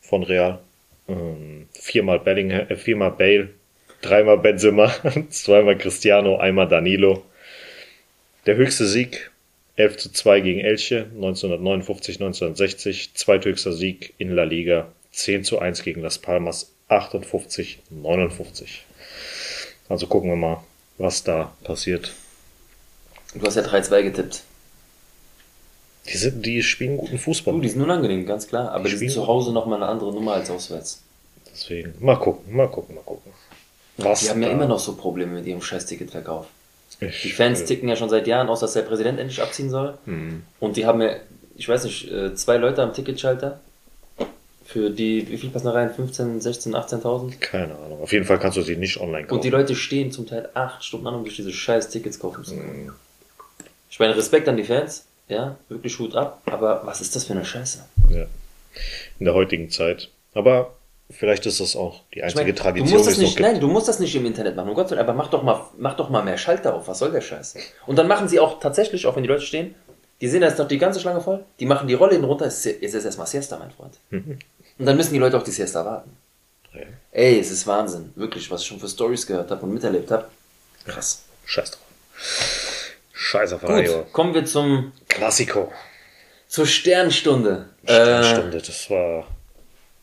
[0.00, 0.60] von Real.
[1.08, 3.50] Ähm, viermal Bellingham, äh, viermal Bale,
[4.00, 4.94] dreimal Benzema,
[5.28, 7.24] zweimal Cristiano, einmal Danilo.
[8.46, 9.30] Der höchste Sieg
[9.76, 13.14] 11 zu 2 gegen Elche 1959, 1960.
[13.14, 18.84] Zweithöchster Sieg in La Liga 10 zu 1 gegen Las Palmas 58, 59.
[19.88, 20.64] Also gucken wir mal,
[20.98, 22.12] was da passiert.
[23.34, 24.42] Du hast ja 3-2 getippt.
[26.08, 27.54] Die, sind, die spielen guten Fußball.
[27.54, 28.72] Du, die sind unangenehm, ganz klar.
[28.72, 31.02] Aber die, die sind zu Hause nochmal eine andere Nummer als auswärts.
[31.50, 33.32] Deswegen, mal gucken, mal gucken, mal gucken.
[33.96, 36.46] Was die haben ja immer noch so Probleme mit ihrem scheiß Ticketverkauf.
[37.00, 39.70] Ich, die Fans äh, ticken ja schon seit Jahren aus, dass der Präsident endlich abziehen
[39.70, 39.98] soll.
[40.04, 40.42] Mhm.
[40.60, 41.16] Und die haben ja,
[41.56, 43.60] ich weiß nicht, äh, zwei Leute am Ticketschalter.
[44.64, 45.92] Für die, wie viel passen da rein?
[45.92, 47.38] 15, 16, 18.000?
[47.38, 48.02] Keine Ahnung.
[48.02, 49.34] Auf jeden Fall kannst du sie nicht online kaufen.
[49.34, 52.44] Und die Leute stehen zum Teil acht Stunden an, um sich diese scheiß Tickets kaufen
[52.44, 52.86] zu können.
[52.86, 52.92] Mhm.
[53.94, 57.32] Ich meine, Respekt an die Fans, ja, wirklich Hut ab, aber was ist das für
[57.32, 57.84] eine Scheiße?
[58.08, 58.26] Ja.
[59.20, 60.10] In der heutigen Zeit.
[60.34, 60.74] Aber
[61.10, 63.68] Vielleicht ist das auch die einzige ich mein, Tradition, du musst das nicht, Nein, du
[63.68, 66.08] musst das nicht im Internet machen, um Gottes Willen, aber mach doch, mal, mach doch
[66.10, 66.88] mal mehr Schalter auf.
[66.88, 67.54] Was soll der Scheiß?
[67.86, 69.76] Und dann machen sie auch tatsächlich, auch wenn die Leute stehen,
[70.20, 72.46] die sehen, da ist doch die ganze Schlange voll, die machen die Rolle hinten runter,
[72.46, 74.00] es ist erstmal Siesta, mein Freund.
[74.10, 76.10] Und dann müssen die Leute auch die Siesta warten.
[76.72, 76.80] Ja.
[77.12, 78.10] Ey, es ist Wahnsinn.
[78.16, 80.26] Wirklich, was ich schon für Stories gehört habe und miterlebt habe.
[80.84, 81.22] Krass.
[81.44, 82.73] Scheiß drauf.
[83.24, 85.72] Scheiß auf Gut, kommen wir zum Klassiko.
[86.46, 87.70] Zur Sternstunde.
[87.82, 89.26] Sternstunde, äh, das war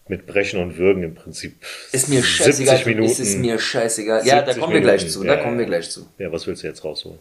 [0.08, 1.56] mit Brechen und Würgen im Prinzip.
[1.92, 2.78] Ist mir scheißegal.
[2.78, 4.26] 70 Minuten, ist es mir scheißegal.
[4.26, 5.24] Ja, da kommen wir gleich zu.
[5.24, 6.08] Da kommen wir gleich zu.
[6.18, 7.20] Ja, was willst du jetzt rausholen?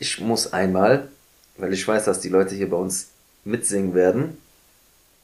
[0.00, 1.06] Ich muss einmal,
[1.58, 3.10] weil ich weiß, dass die Leute hier bei uns
[3.44, 4.38] mitsingen werden.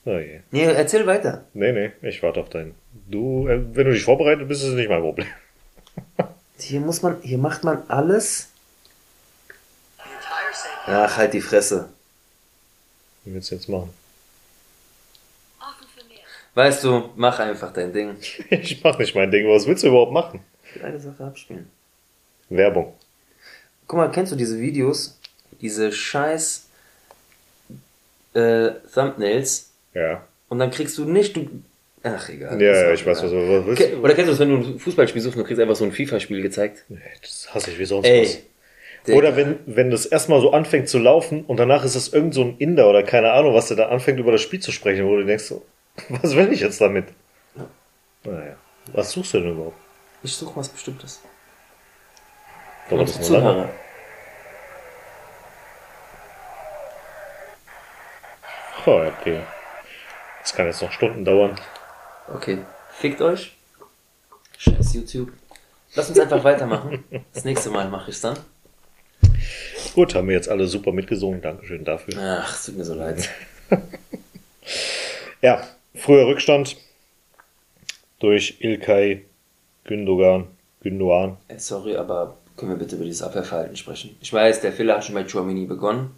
[0.05, 0.39] Oh je.
[0.53, 1.45] Nee, erzähl weiter.
[1.53, 2.77] Nee, nee, ich warte auf deinen.
[3.09, 5.27] Du, äh, wenn du dich vorbereitet bist, ist es nicht mein Problem.
[6.61, 8.52] hier muss man, hier macht man alles.
[10.87, 11.89] Ach, halt die Fresse.
[13.25, 13.91] Wie willst du jetzt machen?
[16.55, 18.17] Weißt du, mach einfach dein Ding.
[18.51, 19.49] ich mach nicht mein Ding.
[19.49, 20.41] Was willst du überhaupt machen?
[20.65, 21.71] Ich will eine Sache abspielen.
[22.51, 22.93] Werbung.
[23.87, 25.19] Guck mal, kennst du diese Videos?
[25.61, 26.67] Diese scheiß
[28.35, 29.71] äh, Thumbnails.
[29.95, 30.27] Ja.
[30.49, 31.49] Und dann kriegst du nicht, du.
[32.03, 32.61] Ach, egal.
[32.61, 33.95] Ja, ja ich weiß, was du willst.
[33.95, 35.93] Oder kennst du das, wenn du ein Fußballspiel suchst und du kriegst einfach so ein
[35.93, 36.85] FIFA-Spiel gezeigt?
[36.89, 38.39] Nee, das hasse ich wie sonst Ey, was.
[39.09, 42.43] Oder wenn, wenn das erstmal so anfängt zu laufen und danach ist es irgend so
[42.43, 45.17] ein Inder oder keine Ahnung, was der da anfängt über das Spiel zu sprechen, wo
[45.17, 45.65] du denkst so,
[46.09, 47.07] Was will ich jetzt damit?
[48.25, 48.57] Naja.
[48.93, 49.77] Was suchst du denn überhaupt?
[50.23, 51.21] Ich suche was Bestimmtes.
[52.91, 53.69] Aber das Zuhörer.
[58.85, 59.41] Oh, okay.
[60.41, 61.59] Das kann jetzt noch Stunden dauern.
[62.33, 62.59] Okay.
[62.91, 63.57] Fickt euch.
[64.59, 65.33] Scheiß YouTube.
[65.95, 67.05] Lass uns einfach weitermachen.
[67.33, 68.39] Das nächste Mal mache ich es dann.
[69.95, 71.43] Gut, haben wir jetzt alle super mitgesungen.
[71.43, 72.15] Dankeschön dafür.
[72.19, 73.29] Ach, es tut mir so leid.
[75.43, 75.63] ja,
[75.95, 76.77] Früher Rückstand
[78.19, 79.25] durch Ilkay
[79.85, 80.47] Gündogan.
[80.81, 81.37] Gündogan.
[81.49, 84.17] Äh, sorry, aber können wir bitte über dieses Abwehrverhalten sprechen?
[84.21, 86.15] Ich weiß, der Fehler hat schon bei Chouamini begonnen.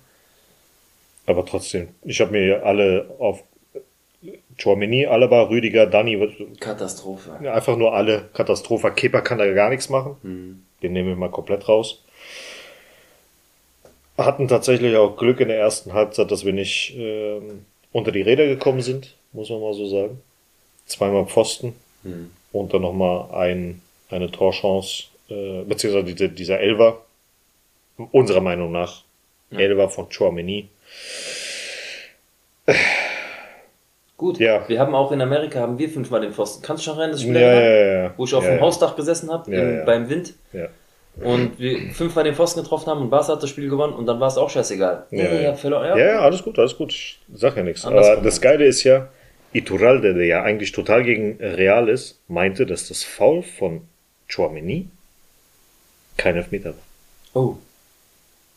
[1.26, 3.42] Aber trotzdem, ich habe mir alle auf
[4.58, 6.56] Chouamini, Alaba, Rüdiger, Dani.
[6.60, 7.32] Katastrophe.
[7.50, 8.90] Einfach nur alle Katastrophe.
[8.92, 10.16] Kepa kann da gar nichts machen.
[10.22, 10.62] Hm.
[10.82, 12.04] Den nehmen wir mal komplett raus.
[14.16, 18.46] Hatten tatsächlich auch Glück in der ersten Halbzeit, dass wir nicht ähm, unter die Räder
[18.46, 20.22] gekommen sind muss man mal so sagen.
[20.86, 22.30] Zweimal Pfosten mhm.
[22.52, 27.02] und dann nochmal ein, eine Torchance, äh, beziehungsweise diese, dieser Elver,
[28.12, 29.02] unserer Meinung nach,
[29.50, 29.58] ja.
[29.58, 30.68] Elver von Chouameni.
[34.16, 34.66] Gut, ja.
[34.68, 36.62] wir haben auch in Amerika haben wir fünfmal den Pfosten.
[36.62, 39.30] Kannst du schon rein, das Spiel ja, ja, ja, wo ich auf dem Hausdach gesessen
[39.30, 40.34] habe, beim Wind.
[40.52, 40.68] Ja
[41.22, 44.18] und wir fünfmal den Pfosten getroffen haben und Barca hat das Spiel gewonnen und dann
[44.18, 45.06] war es auch scheißegal.
[45.10, 45.54] Ja, ja.
[45.54, 46.92] ja, ja alles gut, alles gut.
[46.92, 47.84] Ich sag ja nichts.
[47.84, 49.08] Aber das Geile ist ja,
[49.52, 53.82] Iturralde, der ja eigentlich total gegen Real ist, meinte, dass das Foul von
[54.28, 54.88] Chouameni
[56.16, 57.42] kein Elfmeter war.
[57.42, 57.56] Oh.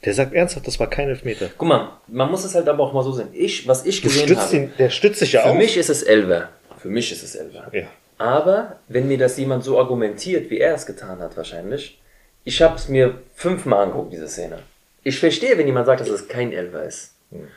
[0.05, 1.49] Der sagt ernsthaft, das war kein Elfmeter.
[1.57, 3.29] Guck mal, man muss es halt aber auch mal so sehen.
[3.33, 4.55] Ich, was ich gesehen habe.
[4.55, 5.51] Ihn, der stützt sich ja auch.
[5.51, 6.49] Für mich ist es Elver.
[6.79, 7.67] Für mich ist es Elver.
[7.71, 7.85] Ja.
[8.19, 11.99] Aber wenn mir das jemand so argumentiert, wie er es getan hat, wahrscheinlich,
[12.47, 14.59] ich habe es mir fünfmal angeguckt, diese Szene.
[15.03, 17.13] Ich verstehe, wenn jemand sagt, dass es kein Elver ist.
[17.29, 17.49] Hm.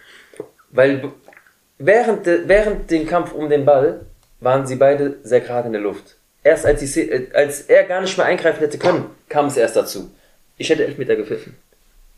[0.71, 1.13] Weil
[1.79, 4.01] während, de, während dem Kampf um den Ball
[4.41, 6.17] waren sie beide sehr gerade in der Luft.
[6.43, 9.77] Erst als, die, äh, als er gar nicht mehr eingreifen hätte können, kam es erst
[9.77, 10.11] dazu.
[10.59, 11.55] Ich hätte Elfmeter gepfiffen.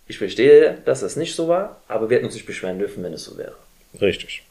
[0.09, 3.12] Ich verstehe, dass das nicht so war, aber wir hätten uns nicht beschweren dürfen, wenn
[3.12, 3.57] es so wäre.
[4.01, 4.45] Richtig.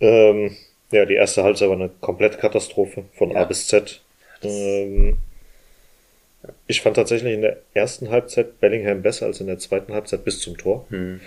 [0.00, 0.56] Ähm,
[0.90, 3.36] ja, die erste Halbzeit war eine komplette Katastrophe von ja.
[3.36, 4.00] A bis Z.
[4.42, 5.18] Ähm,
[6.66, 10.40] ich fand tatsächlich in der ersten Halbzeit Bellingham besser als in der zweiten Halbzeit bis
[10.40, 10.86] zum Tor.
[10.90, 11.20] Hm.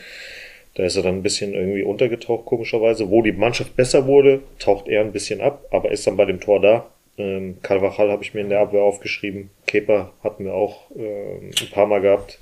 [0.76, 3.10] Da ist er dann ein bisschen irgendwie untergetaucht, komischerweise.
[3.10, 6.40] Wo die Mannschaft besser wurde, taucht er ein bisschen ab, aber ist dann bei dem
[6.40, 6.86] Tor da.
[7.18, 9.50] Ähm, Carvajal habe ich mir in der Abwehr aufgeschrieben.
[9.66, 12.38] Kepa hatten wir auch äh, ein paar Mal gehabt.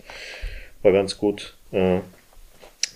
[0.82, 1.56] War ganz gut.
[1.72, 2.00] Äh,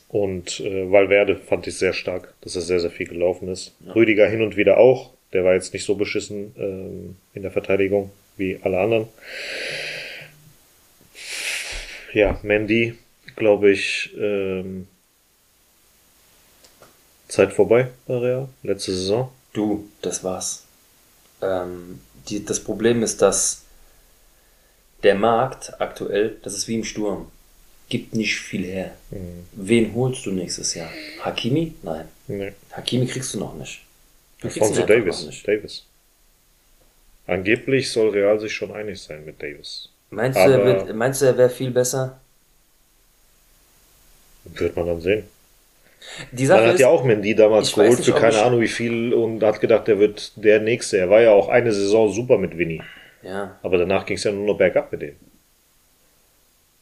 [0.10, 3.76] und äh, Valverde fand ich sehr stark, dass er sehr, sehr viel gelaufen ist.
[3.86, 3.94] Ja.
[3.94, 5.12] Rüdiger hin und wieder auch.
[5.32, 9.08] Der war jetzt nicht so beschissen ähm, in der Verteidigung wie alle anderen.
[12.14, 12.98] Ja, Mandy,
[13.36, 14.88] glaube ich, ähm,
[17.28, 19.32] Zeit vorbei bei Real, letzte Saison.
[19.54, 20.66] Du, das war's.
[21.42, 23.64] Ähm, die, das Problem ist, dass
[25.04, 27.32] der Markt aktuell, das ist wie im Sturm,
[27.88, 28.96] gibt nicht viel her.
[29.12, 29.46] Mhm.
[29.54, 30.90] Wen holst du nächstes Jahr?
[31.22, 31.74] Hakimi?
[31.84, 32.08] Nein.
[32.28, 32.54] Nee.
[32.72, 33.82] Hakimi kriegst du noch nicht.
[34.42, 35.26] Du Alfonso Davis.
[35.26, 35.48] Nicht.
[35.48, 35.86] Davis.
[37.28, 39.90] Angeblich soll Real sich schon einig sein mit Davis.
[40.12, 42.20] Meinst du, er, wird, meinst du, er wäre viel besser?
[44.46, 45.24] Wird man dann sehen.
[46.32, 49.14] Die Sache man hat ist, ja auch Mendy damals geholt für keine Ahnung wie viel
[49.14, 50.98] und hat gedacht, der wird der Nächste.
[50.98, 52.82] Er war ja auch eine Saison super mit Vinny.
[53.22, 53.58] Ja.
[53.62, 55.16] Aber danach ging es ja nur noch bergab mit dem.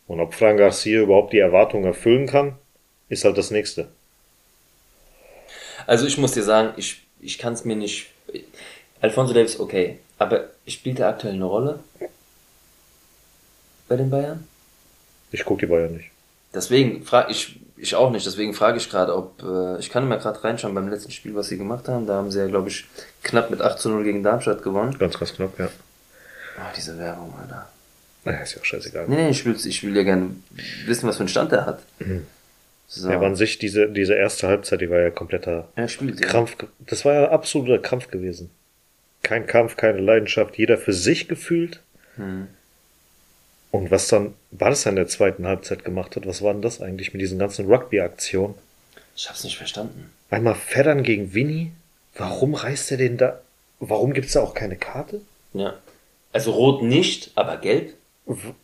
[0.07, 2.55] Und ob Fran Garcia überhaupt die Erwartungen erfüllen kann,
[3.09, 3.89] ist halt das Nächste.
[5.86, 8.07] Also ich muss dir sagen, ich, ich kann es mir nicht...
[9.01, 9.99] Alfonso Davis, okay.
[10.17, 11.80] Aber spielt er aktuell eine Rolle?
[13.88, 14.47] Bei den Bayern?
[15.31, 16.11] Ich gucke die Bayern nicht.
[16.53, 20.17] Deswegen frage ich ich auch nicht, deswegen frage ich gerade, ob, äh, ich kann mal
[20.17, 22.07] gerade reinschauen beim letzten Spiel, was sie gemacht haben.
[22.07, 22.85] Da haben sie ja, glaube ich,
[23.23, 24.97] knapp mit 8 zu 0 gegen Darmstadt gewonnen.
[24.97, 25.69] Ganz, ganz knapp, ja.
[26.57, 27.69] Oh, diese Werbung, Alter.
[28.25, 29.05] Naja, ist ja auch scheißegal.
[29.07, 30.31] Nee, nee, ich will, ich will ja gerne
[30.85, 31.81] wissen, was für einen Stand er hat.
[31.99, 32.25] Mhm.
[32.88, 33.09] So.
[33.09, 36.55] Ja, aber an sich, diese, diese erste Halbzeit, die war ja kompletter er spielt, Krampf.
[36.59, 36.67] Ja.
[36.79, 38.49] Das war ja absoluter Kampf gewesen.
[39.23, 41.81] Kein Kampf, keine Leidenschaft, jeder für sich gefühlt.
[42.15, 42.47] Hm.
[43.72, 46.82] Und was dann, war das in der zweiten Halbzeit gemacht hat, was war denn das
[46.82, 48.55] eigentlich mit diesen ganzen Rugby-Aktionen?
[49.15, 50.11] Ich hab's nicht verstanden.
[50.30, 51.72] Einmal Feddern gegen Winnie.
[52.15, 53.41] Warum reißt er den da?
[53.80, 55.22] Warum gibt's da auch keine Karte?
[55.53, 55.76] Ja.
[56.34, 57.93] Also rot nicht, aber gelb.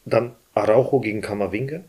[0.06, 1.82] Dann Araujo gegen Kamavinga.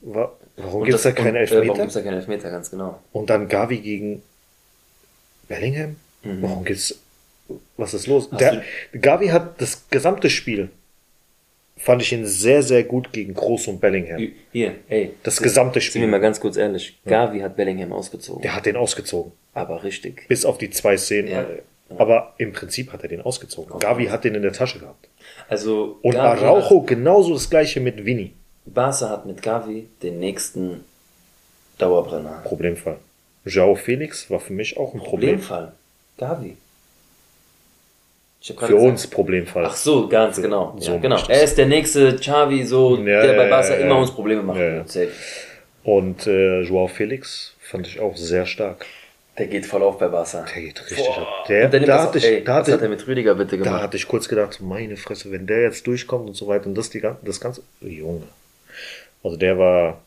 [0.57, 1.62] Warum gibt's da keine Elfmeter?
[1.62, 3.01] Äh, warum gibt's da keine Elfmeter, ganz genau.
[3.12, 4.23] Und dann Gavi gegen
[5.49, 5.97] Bellingham.
[6.23, 6.43] Mhm.
[6.43, 6.99] Warum gibt's,
[7.77, 8.31] was ist los?
[8.31, 8.62] Der,
[8.99, 10.71] Gavi hat das gesamte Spiel
[11.77, 14.29] fand ich ihn sehr, sehr gut gegen Groß und Bellingham.
[14.53, 15.14] Hier, ey.
[15.22, 16.01] Das gesamte Spiel.
[16.01, 16.99] Sind wir mal ganz kurz ehrlich.
[17.05, 18.43] Gavi hat Bellingham ausgezogen.
[18.43, 19.33] Der hat den ausgezogen.
[19.53, 20.27] Aber richtig.
[20.29, 21.31] Bis auf die zwei Szenen.
[21.31, 21.47] Ja.
[21.99, 23.72] Aber im Prinzip hat er den ausgezogen.
[23.72, 23.87] Okay.
[23.87, 25.09] Gavi hat den in der Tasche gehabt.
[25.49, 25.99] Also.
[26.03, 28.33] Und Gavi Araujo genauso das gleiche mit Vinny.
[28.64, 30.85] Barca hat mit Gavi den nächsten
[31.79, 32.41] Dauerbrenner.
[32.45, 32.99] Problemfall.
[33.45, 35.39] Joao Felix war für mich auch ein Problem.
[35.39, 35.72] Problemfall.
[36.16, 36.57] Gavi.
[38.45, 39.65] Für gesagt, uns Problemfall.
[39.65, 40.77] Ach so, ganz genau.
[40.79, 41.19] So ja, genau.
[41.29, 44.61] Er ist der nächste Xavi, so, ja, der bei Barca immer uns Probleme macht.
[45.83, 48.85] Und äh, Joao Felix fand ich auch sehr stark.
[49.39, 50.45] Der geht voll auf bei Barca.
[50.55, 51.23] Der geht richtig Boah.
[51.23, 51.47] ab.
[51.49, 53.75] Der, da hatte ich, ey, da hatte, was hat er mit Rüdiger bitte gemacht?
[53.75, 56.75] Da hatte ich kurz gedacht, meine Fresse, wenn der jetzt durchkommt und so weiter und
[56.77, 58.25] das die das ganze Junge.
[59.23, 60.03] Also der war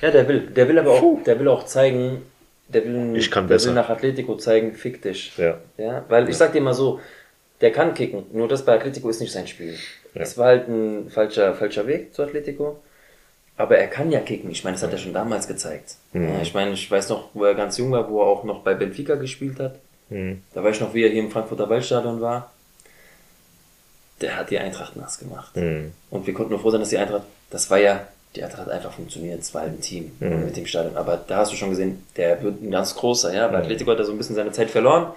[0.00, 1.20] Ja, der will, der will aber auch, Puh.
[1.26, 2.22] der will auch zeigen,
[2.68, 3.68] der will, ich kann der besser.
[3.68, 5.36] will nach Atletico zeigen, fick dich.
[5.36, 5.58] Ja.
[5.76, 7.00] Ja, weil ich sag dir mal so,
[7.60, 9.74] der kann kicken, nur das bei Atletico ist nicht sein Spiel.
[10.14, 10.20] Ja.
[10.20, 12.82] Das war halt ein falscher, falscher Weg zu Atletico.
[13.56, 14.50] Aber er kann ja kicken.
[14.50, 15.96] Ich meine, das hat er schon damals gezeigt.
[16.14, 16.40] Mhm.
[16.40, 18.72] Ich meine, ich weiß noch, wo er ganz jung war, wo er auch noch bei
[18.72, 19.74] Benfica gespielt hat.
[20.08, 20.42] Mhm.
[20.54, 22.50] Da weiß ich noch, wie er hier im Frankfurter Waldstadion war.
[24.22, 25.54] Der hat die Eintracht nass gemacht.
[25.56, 25.92] Mhm.
[26.08, 28.70] Und wir konnten nur froh sein, dass die Eintracht, das war ja, die Eintracht hat
[28.70, 29.40] einfach funktioniert.
[29.40, 30.46] Es war halt ein Team mhm.
[30.46, 30.96] mit dem Stadion.
[30.96, 33.46] Aber da hast du schon gesehen, der wird ein ganz großer, ja.
[33.48, 33.64] Bei mhm.
[33.64, 35.12] Atletico hat er so ein bisschen seine Zeit verloren.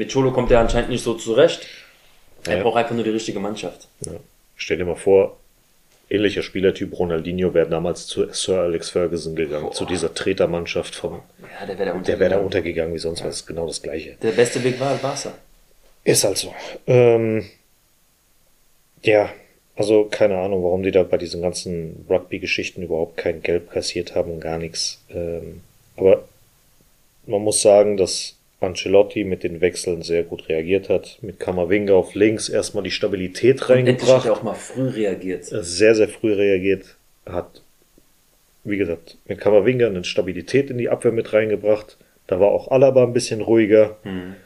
[0.00, 1.66] Mit Cholo kommt er anscheinend nicht so zurecht.
[2.46, 2.62] Er ja.
[2.62, 3.86] braucht einfach nur die richtige Mannschaft.
[4.00, 4.12] Ja.
[4.56, 5.36] Stell dir mal vor,
[6.08, 9.72] ähnlicher Spielertyp Ronaldinho wäre damals zu Sir Alex Ferguson gegangen, Boah.
[9.72, 11.20] zu dieser Tretermannschaft vom.
[11.42, 12.04] Ja, der wäre da untergegangen.
[12.04, 13.26] Der wäre da untergegangen wie sonst ja.
[13.26, 13.44] was.
[13.44, 14.16] Genau das Gleiche.
[14.22, 15.34] Der beste Weg war Barca.
[16.04, 16.54] Ist halt so.
[16.86, 17.44] Ähm,
[19.02, 19.28] ja,
[19.76, 24.32] Also keine Ahnung, warum die da bei diesen ganzen Rugby-Geschichten überhaupt kein Gelb kassiert haben
[24.32, 25.02] und gar nichts.
[25.10, 25.60] Ähm,
[25.98, 26.24] aber
[27.26, 31.18] man muss sagen, dass Ancelotti mit den Wechseln sehr gut reagiert hat.
[31.22, 34.24] Mit Kammerwinger auf links erstmal die Stabilität und reingebracht.
[34.24, 35.44] Hat auch mal früh reagiert.
[35.44, 36.96] Sehr, sehr früh reagiert.
[37.26, 37.62] Hat,
[38.64, 41.96] wie gesagt, mit Kammerwinger eine Stabilität in die Abwehr mit reingebracht.
[42.26, 43.96] Da war auch Alaba ein bisschen ruhiger.
[44.04, 44.36] Mhm.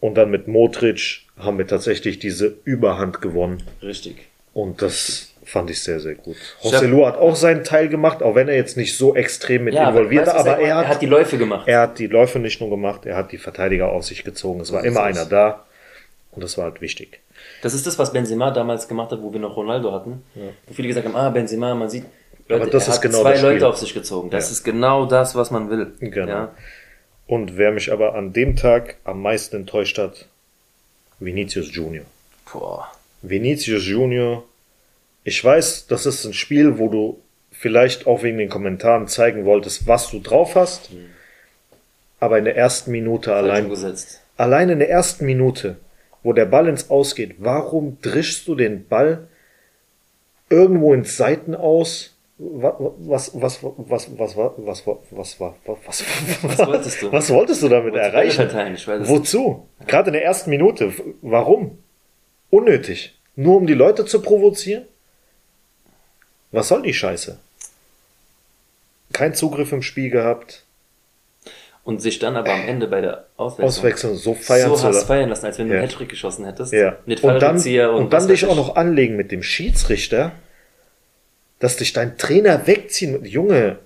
[0.00, 3.62] Und dann mit Modric haben wir tatsächlich diese Überhand gewonnen.
[3.82, 4.16] Richtig.
[4.52, 6.36] Und das fand ich sehr, sehr gut.
[6.62, 9.90] Joselu hat auch seinen Teil gemacht, auch wenn er jetzt nicht so extrem mit ja,
[9.90, 11.68] involviert war, aber er, er, hat, er hat die Läufe gemacht.
[11.68, 14.60] Er hat die Läufe nicht nur gemacht, er hat die Verteidiger auf sich gezogen.
[14.60, 15.66] Es war immer einer da
[16.30, 17.20] und das war halt wichtig.
[17.60, 20.22] Das ist das, was Benzema damals gemacht hat, wo wir noch Ronaldo hatten.
[20.34, 20.42] Ja.
[20.66, 22.04] Wo viele gesagt haben, ah, Benzema, man sieht,
[22.48, 24.30] Leute, aber das er ist hat genau zwei Leute auf sich gezogen.
[24.30, 24.52] Das ja.
[24.52, 25.92] ist genau das, was man will.
[26.00, 26.26] Genau.
[26.26, 26.54] Ja?
[27.26, 30.26] Und wer mich aber an dem Tag am meisten enttäuscht hat,
[31.20, 32.06] Vinicius Junior.
[32.50, 32.90] Boah.
[33.20, 34.44] Vinicius Junior.
[35.24, 39.86] Ich weiß, das ist ein Spiel, wo du vielleicht auch wegen den Kommentaren zeigen wolltest,
[39.86, 40.92] was du drauf hast.
[40.92, 41.06] Mhm.
[42.18, 43.70] Aber in der ersten Minute allein,
[44.36, 45.76] allein in der ersten Minute,
[46.22, 49.28] wo der Ball ins Ausgeht, warum drischst du den Ball
[50.48, 52.12] irgendwo ins Seiten aus?
[52.38, 56.04] was, was, was, was, was, was, was, was, was, was,
[56.42, 57.12] was, wolltest du?
[57.12, 58.48] Was wolltest du damit erreichen?
[59.08, 59.68] Wozu?
[59.86, 60.92] Gerade in der ersten Minute.
[61.20, 61.78] Warum?
[62.50, 63.18] Unnötig.
[63.36, 64.86] Nur um die Leute zu provozieren?
[66.52, 67.38] Was soll die Scheiße?
[69.12, 70.64] Kein Zugriff im Spiel gehabt.
[71.84, 75.28] Und sich dann aber am Ende bei der Auswechslung, Auswechslung so feiern so hast feiern
[75.28, 75.80] lassen, als wenn du ja.
[75.80, 76.72] einen Hattrick geschossen hättest.
[76.72, 76.96] Ja.
[77.06, 80.32] Mit und dann, und, und dann dich auch noch anlegen mit dem Schiedsrichter
[81.62, 83.24] dass dich dein Trainer wegziehen.
[83.24, 83.78] Junge,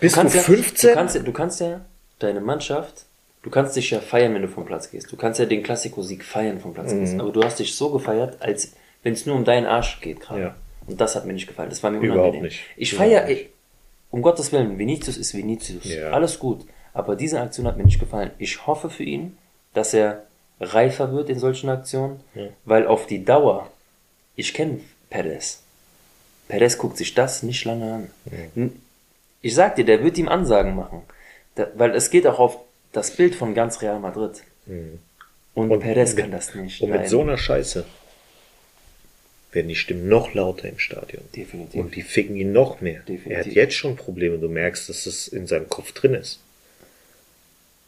[0.00, 0.88] bist du, du 15?
[0.88, 1.84] Ja, du, kannst, du kannst ja
[2.18, 3.04] deine Mannschaft,
[3.42, 5.12] du kannst dich ja feiern, wenn du vom Platz gehst.
[5.12, 7.00] Du kannst ja den Klassiko-Sieg feiern vom Platz mhm.
[7.00, 7.20] gehst.
[7.20, 8.72] Aber du hast dich so gefeiert, als
[9.02, 10.40] wenn es nur um deinen Arsch geht gerade.
[10.40, 10.54] Ja.
[10.86, 11.70] Und das hat mir nicht gefallen.
[11.70, 12.20] Das war mir unangenehm.
[12.20, 12.60] Überhaupt nicht.
[12.76, 13.28] Ich feiere,
[14.10, 15.84] um Gottes Willen, Vinicius ist Vinicius.
[15.84, 16.10] Ja.
[16.10, 16.64] Alles gut.
[16.92, 18.30] Aber diese Aktion hat mir nicht gefallen.
[18.38, 19.36] Ich hoffe für ihn,
[19.72, 20.24] dass er
[20.60, 22.48] reifer wird in solchen Aktionen, ja.
[22.64, 23.68] weil auf die Dauer,
[24.36, 24.80] ich kenne
[25.10, 25.62] Perez,
[26.48, 28.10] Perez guckt sich das nicht lange an.
[28.54, 28.72] Mhm.
[29.40, 31.02] Ich sag dir, der wird ihm Ansagen machen.
[31.56, 32.58] Da, weil es geht auch auf
[32.92, 34.42] das Bild von ganz Real Madrid.
[34.66, 35.00] Mhm.
[35.54, 36.80] Und, und, Perez kann das nicht.
[36.82, 37.84] Und mit so einer Scheiße
[39.54, 41.22] werden die Stimmen noch lauter im Stadion.
[41.34, 41.80] Definitiv.
[41.80, 43.00] Und die ficken ihn noch mehr.
[43.00, 43.32] Definitiv.
[43.32, 44.38] Er hat jetzt schon Probleme.
[44.38, 46.40] Du merkst, dass es in seinem Kopf drin ist.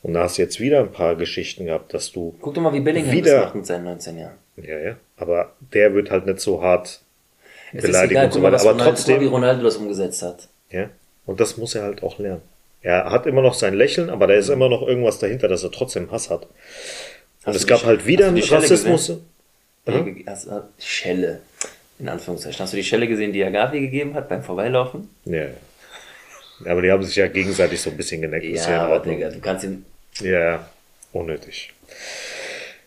[0.03, 2.37] Und da hast du jetzt wieder ein paar Geschichten gehabt, dass du.
[2.41, 4.37] Guck doch mal, wie Bellingham wieder, das macht mit seinen 19 Jahren.
[4.57, 4.97] Ja, ja.
[5.17, 7.01] Aber der wird halt nicht so hart
[7.73, 8.61] es Beleidigung egal, und so weiter.
[8.61, 9.21] Aber Ronaldo, trotzdem.
[9.21, 10.49] Wie Ronaldo das umgesetzt hat.
[10.71, 10.91] Ja.
[11.25, 12.43] Und das muss er halt auch lernen.
[12.83, 15.73] Er hat immer noch sein Lächeln, aber da ist immer noch irgendwas dahinter, dass er
[15.73, 16.43] trotzdem Hass hat.
[16.45, 16.51] Und
[17.47, 19.13] hast es gab halt wieder einen Rassismus.
[19.87, 20.23] Hm?
[20.27, 21.41] Also, Schelle.
[21.99, 22.61] In Anführungszeichen.
[22.61, 25.09] Hast du die Schelle gesehen, die er Gavi gegeben hat beim Vorbeilaufen?
[25.25, 25.47] Ja.
[26.65, 28.45] Aber die haben sich ja gegenseitig so ein bisschen geneckt.
[28.45, 29.85] Ja, aber Digga, du kannst ihn.
[30.21, 30.69] Ja,
[31.13, 31.73] unnötig.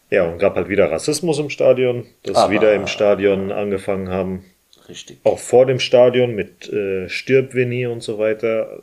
[0.10, 4.46] Ja, und gab halt wieder Rassismus im Stadion, dass aber, wieder im Stadion angefangen haben.
[4.88, 5.20] Richtig.
[5.24, 8.82] Auch vor dem Stadion mit äh, Stirb Vinny und so weiter.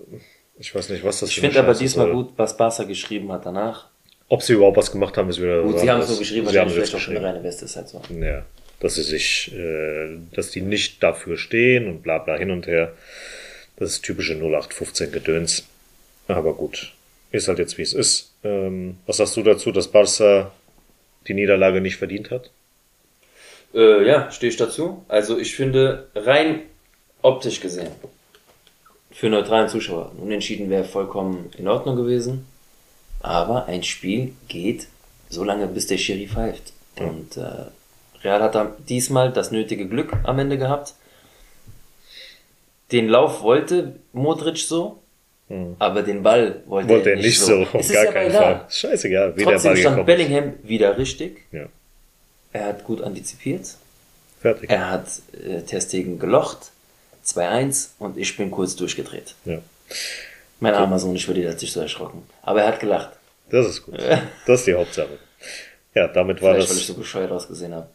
[0.59, 3.89] Ich weiß nicht, was das Ich finde aber diesmal gut, was Barca geschrieben hat danach.
[4.29, 6.59] Ob sie überhaupt was gemacht haben, ist wieder Gut, sie haben es so geschrieben, sie
[6.59, 8.01] haben vielleicht auch schon eine reine Weste, ist halt so.
[8.21, 8.45] Ja,
[8.81, 12.93] dass sie sich, äh, dass die nicht dafür stehen und bla bla hin und her.
[13.77, 15.67] Das ist typische 0815 Gedöns.
[16.29, 16.93] Aber gut,
[17.31, 18.33] ist halt jetzt wie es ist.
[18.43, 20.53] Ähm, was sagst du dazu, dass Barca
[21.27, 22.51] die Niederlage nicht verdient hat?
[23.75, 25.05] Äh, ja, stehe ich dazu.
[25.09, 26.63] Also ich finde, rein
[27.23, 27.91] optisch gesehen,
[29.11, 32.47] für neutralen Zuschauer, unentschieden wäre vollkommen in Ordnung gewesen.
[33.21, 34.89] Aber ein Spiel geht
[35.29, 36.73] so lange, bis der Schiri pfeift.
[36.99, 37.67] Und äh,
[38.27, 40.95] Real hat diesmal das nötige Glück am Ende gehabt.
[42.93, 45.01] Den Lauf wollte Modric so,
[45.49, 45.77] hm.
[45.79, 47.63] aber den Ball wollte, wollte er nicht, nicht so.
[47.63, 48.67] Auf gar keinen Fall.
[48.69, 51.45] Scheißegal, wie Trotzdem der Ball stand Bellingham wieder richtig.
[51.53, 51.67] Ja.
[52.53, 53.75] Er hat gut antizipiert.
[54.41, 54.71] Fertig.
[54.71, 56.71] Er hat äh, Testegen gelocht.
[57.25, 59.35] 2-1 und ich bin kurz durchgedreht.
[59.45, 59.59] Ja.
[60.61, 60.81] Mein so.
[60.81, 62.23] armer Sohn, ich würde hat sich so erschrocken.
[62.43, 63.11] Aber er hat gelacht.
[63.51, 63.99] Das ist gut.
[64.47, 65.19] das ist die Hauptsache.
[65.95, 66.77] Ja, damit war Vielleicht, das.
[66.77, 67.89] weil ich so bescheuert ausgesehen habe.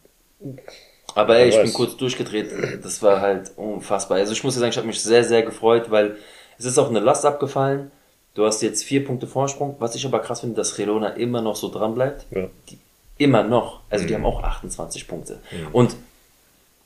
[1.15, 2.51] Aber ey, ich bin kurz durchgedreht.
[2.83, 4.17] Das war halt unfassbar.
[4.17, 6.15] Also ich muss sagen, ich habe mich sehr, sehr gefreut, weil
[6.57, 7.91] es ist auch eine Last abgefallen.
[8.33, 9.75] Du hast jetzt vier Punkte Vorsprung.
[9.79, 12.25] Was ich aber krass finde, dass Relona immer noch so dran bleibt.
[12.31, 12.47] Ja.
[12.69, 12.77] Die,
[13.17, 13.81] immer noch.
[13.89, 14.07] Also mhm.
[14.07, 15.39] die haben auch 28 Punkte.
[15.51, 15.67] Mhm.
[15.73, 15.95] Und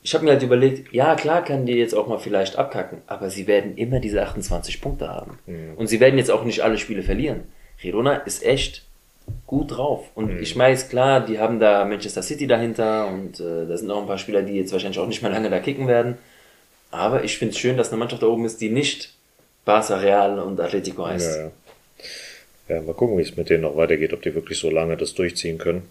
[0.02, 3.32] ich habe mir halt überlegt, ja klar kann die jetzt auch mal vielleicht abkacken, aber
[3.32, 5.40] sie werden immer diese 28 Punkte haben.
[5.46, 5.74] Mhm.
[5.78, 7.46] Und sie werden jetzt auch nicht alle Spiele verlieren.
[7.82, 8.84] Girona ist echt
[9.48, 10.10] gut drauf.
[10.16, 10.42] Und mhm.
[10.42, 14.08] ich weiß, klar, die haben da Manchester City dahinter und äh, da sind auch ein
[14.08, 16.18] paar Spieler, die jetzt wahrscheinlich auch nicht mehr lange da kicken werden.
[16.92, 19.14] Aber ich finde es schön, dass eine Mannschaft da oben ist, die nicht
[19.66, 21.38] Barca, Real und Atletico heißt.
[21.38, 21.44] Ja,
[22.70, 22.76] ja.
[22.76, 25.14] ja mal gucken, wie es mit denen noch weitergeht, ob die wirklich so lange das
[25.14, 25.84] durchziehen können.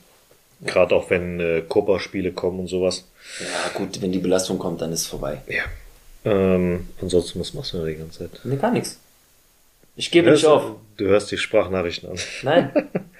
[0.64, 3.04] Gerade auch wenn äh, Copa-Spiele kommen und sowas.
[3.40, 5.42] Ja, gut, wenn die Belastung kommt, dann ist es vorbei.
[5.48, 5.64] Ja.
[6.24, 8.40] Ähm, ansonsten, was machst du denn die ganze Zeit?
[8.44, 8.98] Nee, gar nichts.
[9.96, 10.76] Ich gebe nicht auf.
[10.96, 12.18] Du hörst die Sprachnachrichten an.
[12.42, 12.88] Nein.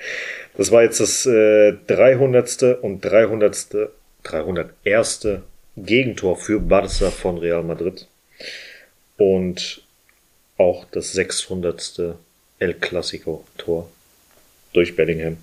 [0.57, 2.79] Das war jetzt das äh, 300.
[2.81, 3.67] und 300.
[4.23, 5.29] 301.
[5.77, 8.07] Gegentor für Barca von Real Madrid.
[9.17, 9.83] Und
[10.57, 12.17] auch das 600.
[12.61, 13.91] El Clasico Tor
[14.73, 15.39] durch Bellingham.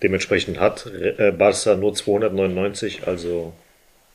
[0.00, 3.52] Dementsprechend hat äh, Barca nur 299, also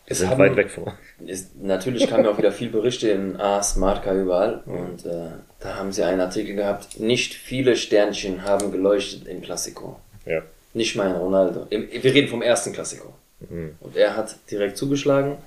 [0.06, 0.84] wir sind haben, weit weg von
[1.20, 1.51] uns.
[1.62, 5.30] Natürlich kamen ja auch wieder viel Berichte in AS, Marca überall und äh,
[5.60, 9.99] da haben sie einen Artikel gehabt, nicht viele Sternchen haben geleuchtet im Klassiko.
[10.26, 10.41] Ja.
[10.74, 11.68] Nicht mein Ronaldo.
[11.70, 13.14] Im, wir reden vom ersten Klassiko.
[13.49, 13.76] Mhm.
[13.80, 15.38] Und er hat direkt zugeschlagen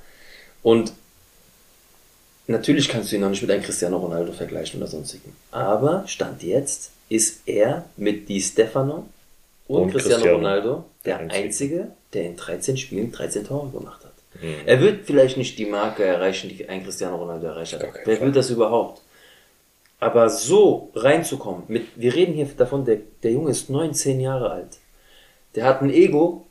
[0.63, 0.93] und
[2.47, 5.37] natürlich kannst du ihn noch nicht mit einem Cristiano Ronaldo vergleichen oder sonstigen.
[5.51, 9.07] Aber Stand jetzt ist er mit Di Stefano
[9.69, 11.45] und, und Cristiano, Cristiano, Ronaldo der einzige.
[11.45, 14.06] einzige, der in 13 Spielen 13 Tore gemacht hat.
[14.41, 14.55] Mhm.
[14.67, 17.83] Er wird vielleicht nicht die Marke erreichen, die ein Cristiano Ronaldo erreicht hat.
[18.05, 19.03] Wer will das überhaupt?
[19.99, 24.79] Aber so reinzukommen, mit, wir reden hier davon, der, der Junge ist 19 Jahre alt.
[25.55, 26.47] Der hat ein Ego,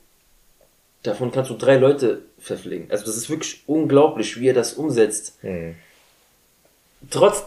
[1.03, 2.89] davon kannst du drei Leute verpflegen.
[2.89, 5.43] Also das ist wirklich unglaublich, wie er das umsetzt.
[5.43, 5.75] Mhm.
[7.11, 7.45] Trotz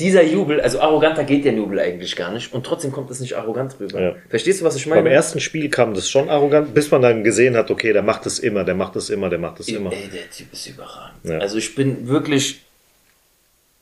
[0.00, 3.34] dieser Jubel, also arroganter geht der Jubel eigentlich gar nicht und trotzdem kommt es nicht
[3.36, 4.00] arrogant rüber.
[4.00, 4.14] Ja.
[4.28, 5.02] Verstehst du, was ich meine?
[5.02, 8.26] Beim ersten Spiel kam das schon arrogant, bis man dann gesehen hat, okay, der macht
[8.26, 9.92] es immer, der macht es immer, der macht es immer.
[9.92, 11.24] Ey, der Typ ist überragend.
[11.24, 11.38] Ja.
[11.38, 12.62] Also ich bin wirklich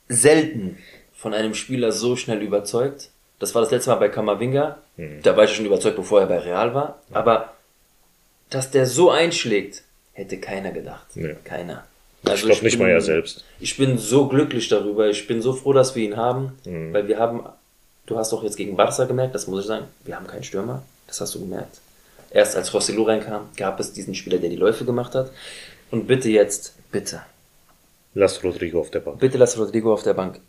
[0.09, 0.79] selten
[1.15, 3.11] von einem Spieler so schnell überzeugt.
[3.39, 4.79] Das war das letzte Mal bei Kamavinga.
[4.97, 5.21] Mhm.
[5.23, 7.03] Da war ich schon überzeugt, bevor er bei Real war.
[7.13, 7.55] Aber
[8.51, 11.07] dass der so einschlägt, hätte keiner gedacht.
[11.15, 11.35] Ja.
[11.45, 11.87] Keiner.
[12.25, 13.45] Also ich glaube nicht bin, mal er selbst.
[13.61, 15.09] Ich bin so glücklich darüber.
[15.09, 16.93] Ich bin so froh, dass wir ihn haben, mhm.
[16.93, 17.45] weil wir haben,
[18.07, 20.83] du hast doch jetzt gegen Barca gemerkt, das muss ich sagen, wir haben keinen Stürmer.
[21.07, 21.79] Das hast du gemerkt.
[22.31, 25.31] Erst als Rosselló reinkam, gab es diesen Spieler, der die Läufe gemacht hat.
[25.91, 27.23] Und bitte jetzt, bitte.
[28.15, 29.21] Lass Rodrigo auf der Bank.
[29.21, 30.41] Bitte lass Rodrigo auf der Bank.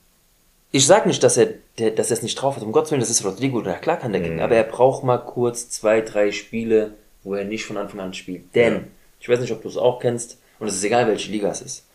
[0.71, 1.47] Ich sag nicht, dass er,
[1.77, 2.63] der, dass er es nicht drauf hat.
[2.63, 3.61] Um Gottes Willen, das ist Rodrigo.
[3.61, 4.37] Na klar kann der kicken.
[4.37, 4.43] Mhm.
[4.43, 6.91] Aber er braucht mal kurz zwei, drei Spiele,
[7.23, 8.53] wo er nicht von Anfang an spielt.
[8.55, 8.81] Denn, ja.
[9.19, 11.61] ich weiß nicht, ob du es auch kennst, und es ist egal, welche Liga es
[11.61, 11.85] ist.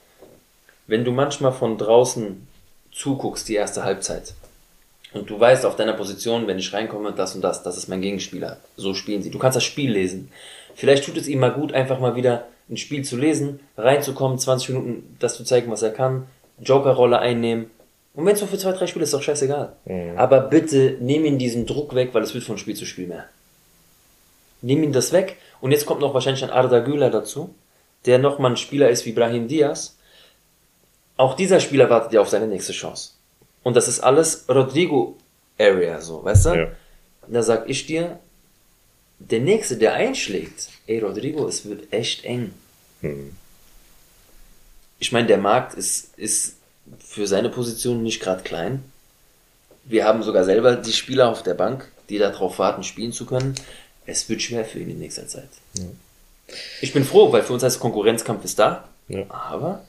[0.87, 2.47] Wenn du manchmal von draußen
[2.93, 4.35] zuguckst, die erste Halbzeit,
[5.13, 8.01] und du weißt auf deiner Position, wenn ich reinkomme, das und das, das ist mein
[8.01, 8.59] Gegenspieler.
[8.77, 9.31] So spielen sie.
[9.31, 10.31] Du kannst das Spiel lesen.
[10.75, 14.71] Vielleicht tut es ihm mal gut, einfach mal wieder ein Spiel zu lesen, reinzukommen, 20
[14.71, 16.27] Minuten das zu zeigen, was er kann,
[16.61, 17.71] Joker-Rolle einnehmen.
[18.15, 19.75] Und wenn es nur für zwei, drei Spiele ist, ist doch scheißegal.
[19.85, 20.19] Mhm.
[20.19, 23.27] Aber bitte nimm ihn diesen Druck weg, weil es wird von Spiel zu Spiel mehr.
[24.63, 25.37] Nimm ihn das weg.
[25.61, 27.55] Und jetzt kommt noch wahrscheinlich ein Arda Güler dazu
[28.07, 29.97] der nochmal ein Spieler ist wie Brahim Diaz,
[31.17, 33.11] auch dieser Spieler wartet ja auf seine nächste Chance.
[33.63, 36.51] Und das ist alles Rodrigo-Area, so, weißt du?
[36.51, 36.73] Ja.
[37.29, 38.19] Da sag ich dir,
[39.19, 42.53] der nächste, der einschlägt, ey Rodrigo, es wird echt eng.
[43.01, 43.35] Hm.
[44.99, 46.57] Ich meine, der Markt ist, ist
[46.99, 48.85] für seine Position nicht gerade klein.
[49.85, 53.55] Wir haben sogar selber die Spieler auf der Bank, die darauf warten, spielen zu können.
[54.07, 55.49] Es wird schwer für ihn in nächster Zeit.
[55.79, 55.85] Ja.
[56.81, 58.89] Ich bin froh, weil für uns heißt Konkurrenzkampf ist da.
[59.09, 59.25] Ja.
[59.29, 59.85] Aber.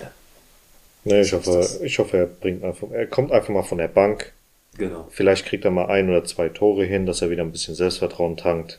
[0.00, 0.10] Ja.
[1.04, 4.32] Nee, ich hoffe, ich hoffe, er bringt einfach, er kommt einfach mal von der Bank.
[4.78, 5.06] Genau.
[5.10, 8.36] Vielleicht kriegt er mal ein oder zwei Tore hin, dass er wieder ein bisschen Selbstvertrauen
[8.36, 8.78] tankt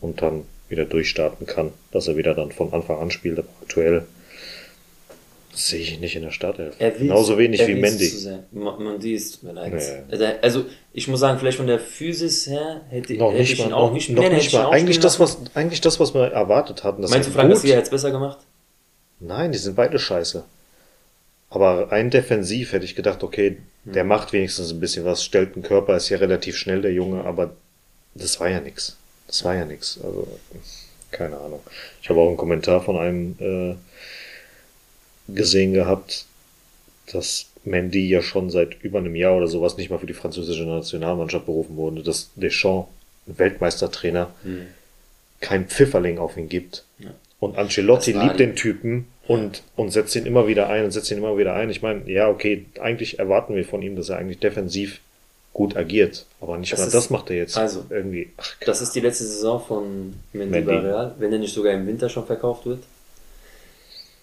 [0.00, 4.06] und dann wieder durchstarten kann, dass er wieder dann von Anfang an spielt, aber aktuell
[5.54, 6.76] sehe ich nicht in der Startelf.
[6.78, 8.12] Genauso wenig wie Mendy.
[8.52, 9.72] Mendy ist, mir leid.
[10.10, 10.26] Nee.
[10.42, 13.92] Also, ich muss sagen, vielleicht von der Physis her hätte, noch hätte ich ihn auch
[13.92, 14.70] nicht, noch nee, nicht mal.
[14.70, 17.02] Eigentlich das, was, eigentlich das, was wir erwartet hatten.
[17.02, 18.38] Meinst du, Frank Garcia jetzt besser gemacht?
[19.20, 20.44] Nein, die sind beide scheiße.
[21.50, 23.92] Aber rein defensiv hätte ich gedacht, okay, hm.
[23.92, 27.24] der macht wenigstens ein bisschen was, stellt einen Körper, ist ja relativ schnell, der Junge,
[27.24, 27.54] aber
[28.14, 28.96] das war ja nix.
[29.26, 29.98] Das war ja nix.
[30.02, 30.26] Also,
[31.10, 31.60] keine Ahnung.
[32.02, 33.76] Ich habe auch einen Kommentar von einem, äh,
[35.28, 36.26] gesehen gehabt,
[37.12, 40.64] dass Mendy ja schon seit über einem Jahr oder sowas nicht mal für die französische
[40.64, 42.88] Nationalmannschaft berufen wurde, dass Deschamps,
[43.26, 44.66] Weltmeistertrainer, mhm.
[45.40, 46.84] kein Pfifferling auf ihn gibt.
[46.98, 47.10] Ja.
[47.40, 51.18] Und Ancelotti liebt den Typen und, und setzt ihn immer wieder ein und setzt ihn
[51.18, 51.70] immer wieder ein.
[51.70, 55.00] Ich meine, ja, okay, eigentlich erwarten wir von ihm, dass er eigentlich defensiv
[55.52, 56.26] gut agiert.
[56.40, 58.30] Aber nicht das mal ist, das macht er jetzt also, irgendwie.
[58.36, 60.74] Ach, das ist die letzte Saison von Mendy, Mendy.
[60.74, 62.80] Real, wenn er nicht sogar im Winter schon verkauft wird.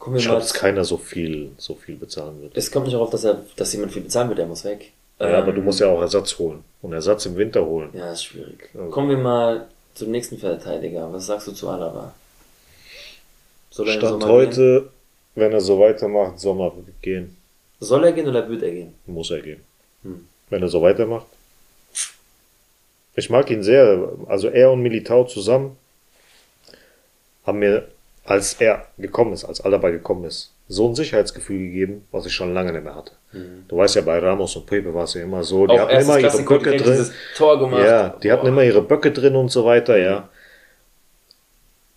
[0.01, 2.57] Kommen ich glaube, dass keiner so viel, so viel bezahlen wird.
[2.57, 4.93] Es kommt nicht darauf, dass er, dass jemand viel bezahlen wird, der muss weg.
[5.19, 6.63] Ja, ähm, aber du musst ja auch Ersatz holen.
[6.81, 7.91] Und Ersatz im Winter holen.
[7.93, 8.71] Ja, ist schwierig.
[8.73, 8.89] Also.
[8.89, 11.13] Kommen wir mal zum nächsten Verteidiger.
[11.13, 12.15] Was sagst du zu Alaba?
[13.69, 14.89] Soll er Stand heute, gehen?
[15.35, 17.37] wenn er so weitermacht, Sommer wird gehen.
[17.79, 18.95] Soll er gehen oder wird er gehen?
[19.05, 19.61] Muss er gehen.
[20.01, 20.27] Hm.
[20.49, 21.27] Wenn er so weitermacht.
[23.15, 24.13] Ich mag ihn sehr.
[24.27, 25.77] Also er und Militao zusammen
[27.45, 27.87] haben mir,
[28.25, 32.53] als er gekommen ist, als Alaba gekommen ist, so ein Sicherheitsgefühl gegeben, was ich schon
[32.53, 33.13] lange nicht mehr hatte.
[33.33, 33.65] Mhm.
[33.67, 36.01] Du weißt ja, bei Ramos und Pepe war es ja immer so, die Auch hatten
[36.01, 37.09] immer ihre Böcke drin.
[37.39, 38.33] Ja, die Boah.
[38.33, 40.29] hatten immer ihre Böcke drin und so weiter, ja.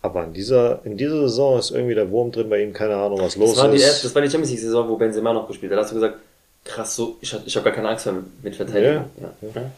[0.01, 3.19] Aber in dieser, in dieser Saison ist irgendwie der Wurm drin bei ihm, keine Ahnung,
[3.21, 3.81] was los das war ist.
[3.81, 5.79] Die erste, das war die Champions League Saison, wo Benzema noch gespielt hat.
[5.79, 6.17] Da hast du gesagt,
[6.63, 9.05] krass, so, ich, ich habe gar keine Angst mehr mit Verteidigung.
[9.19, 9.49] Ja.
[9.55, 9.71] Ja.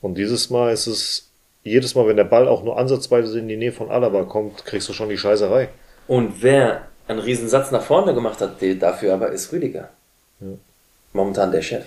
[0.00, 1.28] Und dieses Mal ist es,
[1.64, 4.88] jedes Mal, wenn der Ball auch nur ansatzweise in die Nähe von Alaba kommt, kriegst
[4.88, 5.68] du schon die Scheißerei.
[6.06, 9.90] Und wer einen Riesensatz nach vorne gemacht hat, dafür aber ist Rüdiger.
[10.40, 10.48] Ja.
[11.12, 11.84] Momentan der Chef.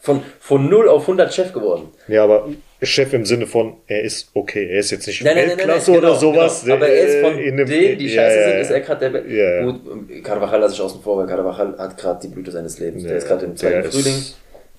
[0.00, 1.88] Von, von 0 auf 100 Chef geworden.
[2.08, 2.48] Ja, aber
[2.82, 6.10] Chef im Sinne von, er ist okay, er ist jetzt nicht nein, Weltklasse nein, nein,
[6.10, 6.62] oder genau, sowas.
[6.64, 6.74] Genau.
[6.74, 9.64] Aber er ist von in denen, die scheiße ja, sind, ist er gerade der ja,
[9.64, 13.04] Gut, Carvajal lasse ich außen vor, weil Carvajal hat gerade die Blüte seines Lebens.
[13.04, 14.24] der ist gerade im zweiten Frühling.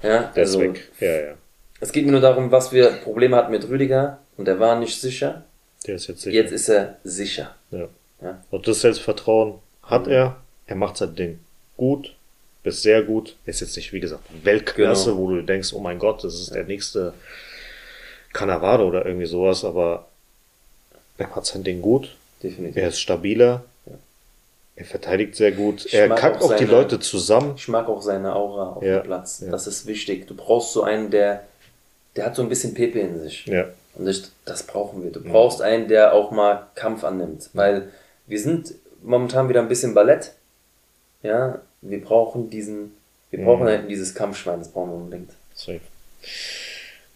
[0.02, 0.92] Ja, der also, ist weg.
[1.00, 1.34] Ja, ja.
[1.80, 5.00] Es geht mir nur darum, was wir Probleme hatten mit Rüdiger und er war nicht
[5.00, 5.46] sicher.
[5.88, 6.36] Der ist jetzt sicher.
[6.36, 7.56] Jetzt ist er sicher.
[7.72, 7.88] Ja.
[8.24, 8.42] Ja.
[8.52, 10.38] Und das Selbstvertrauen hat er.
[10.66, 11.40] Er macht sein Ding
[11.76, 12.16] gut,
[12.64, 13.36] bis sehr gut.
[13.46, 15.18] Ist jetzt nicht, wie gesagt, Weltklasse, genau.
[15.18, 17.14] wo du denkst, oh mein Gott, das ist der nächste
[18.32, 20.08] Cannavaro oder irgendwie sowas, aber
[21.18, 22.16] er hat sein Ding gut.
[22.42, 22.82] Definitiv.
[22.82, 23.64] Er ist stabiler.
[23.86, 23.94] Ja.
[24.76, 25.86] Er verteidigt sehr gut.
[25.86, 27.54] Ich er kackt auch, seine, die Leute zusammen.
[27.56, 29.00] Ich mag auch seine Aura auf ja.
[29.00, 29.42] dem Platz.
[29.46, 29.52] Ja.
[29.52, 30.28] Das ist wichtig.
[30.28, 31.44] Du brauchst so einen, der,
[32.16, 33.46] der hat so ein bisschen Pepe in sich.
[33.46, 33.66] Ja.
[33.96, 35.12] Und ich, das brauchen wir.
[35.12, 37.50] Du brauchst einen, der auch mal Kampf annimmt.
[37.54, 37.92] Weil
[38.28, 40.34] wir sind momentan wieder ein bisschen Ballett.
[41.22, 42.96] Ja, wir brauchen diesen,
[43.30, 43.46] wir mhm.
[43.46, 45.32] brauchen halt dieses Kampfschwein, das brauchen wir unbedingt.
[45.54, 45.82] Safe.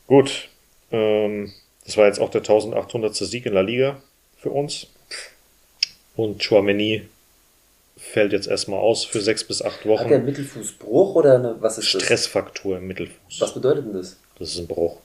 [0.08, 0.50] Gut.
[0.92, 1.52] Ähm,
[1.86, 3.16] das war jetzt auch der 1800.
[3.16, 4.02] Sieg in La Liga
[4.38, 4.88] für uns.
[6.16, 7.08] Und Chouameni
[7.98, 10.04] fällt jetzt erstmal aus für sechs bis acht Wochen.
[10.04, 12.04] Hat der Mittelfußbruch oder eine, was ist das?
[12.04, 13.40] Stressfaktor im Mittelfuß.
[13.42, 14.18] Was bedeutet denn das?
[14.38, 14.98] Das ist ein Bruch.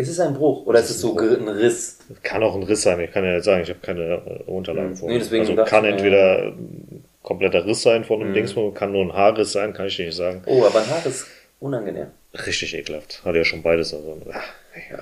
[0.00, 1.98] Ist es ein Bruch oder ist, ist es so ein Riss?
[2.22, 5.08] Kann auch ein Riss sein, ich kann ja nicht sagen, ich habe keine Unterlagen vor.
[5.08, 8.34] Nee, deswegen also kann entweder ein kompletter Riss sein von einem mhm.
[8.34, 10.42] Dings, kann nur ein Haarriss sein, kann ich dir nicht sagen.
[10.46, 11.26] Oh, aber ein Haarriss
[11.60, 12.06] unangenehm.
[12.46, 13.22] Richtig ekelhaft.
[13.24, 13.92] Hat ja schon beides.
[13.92, 14.16] Also,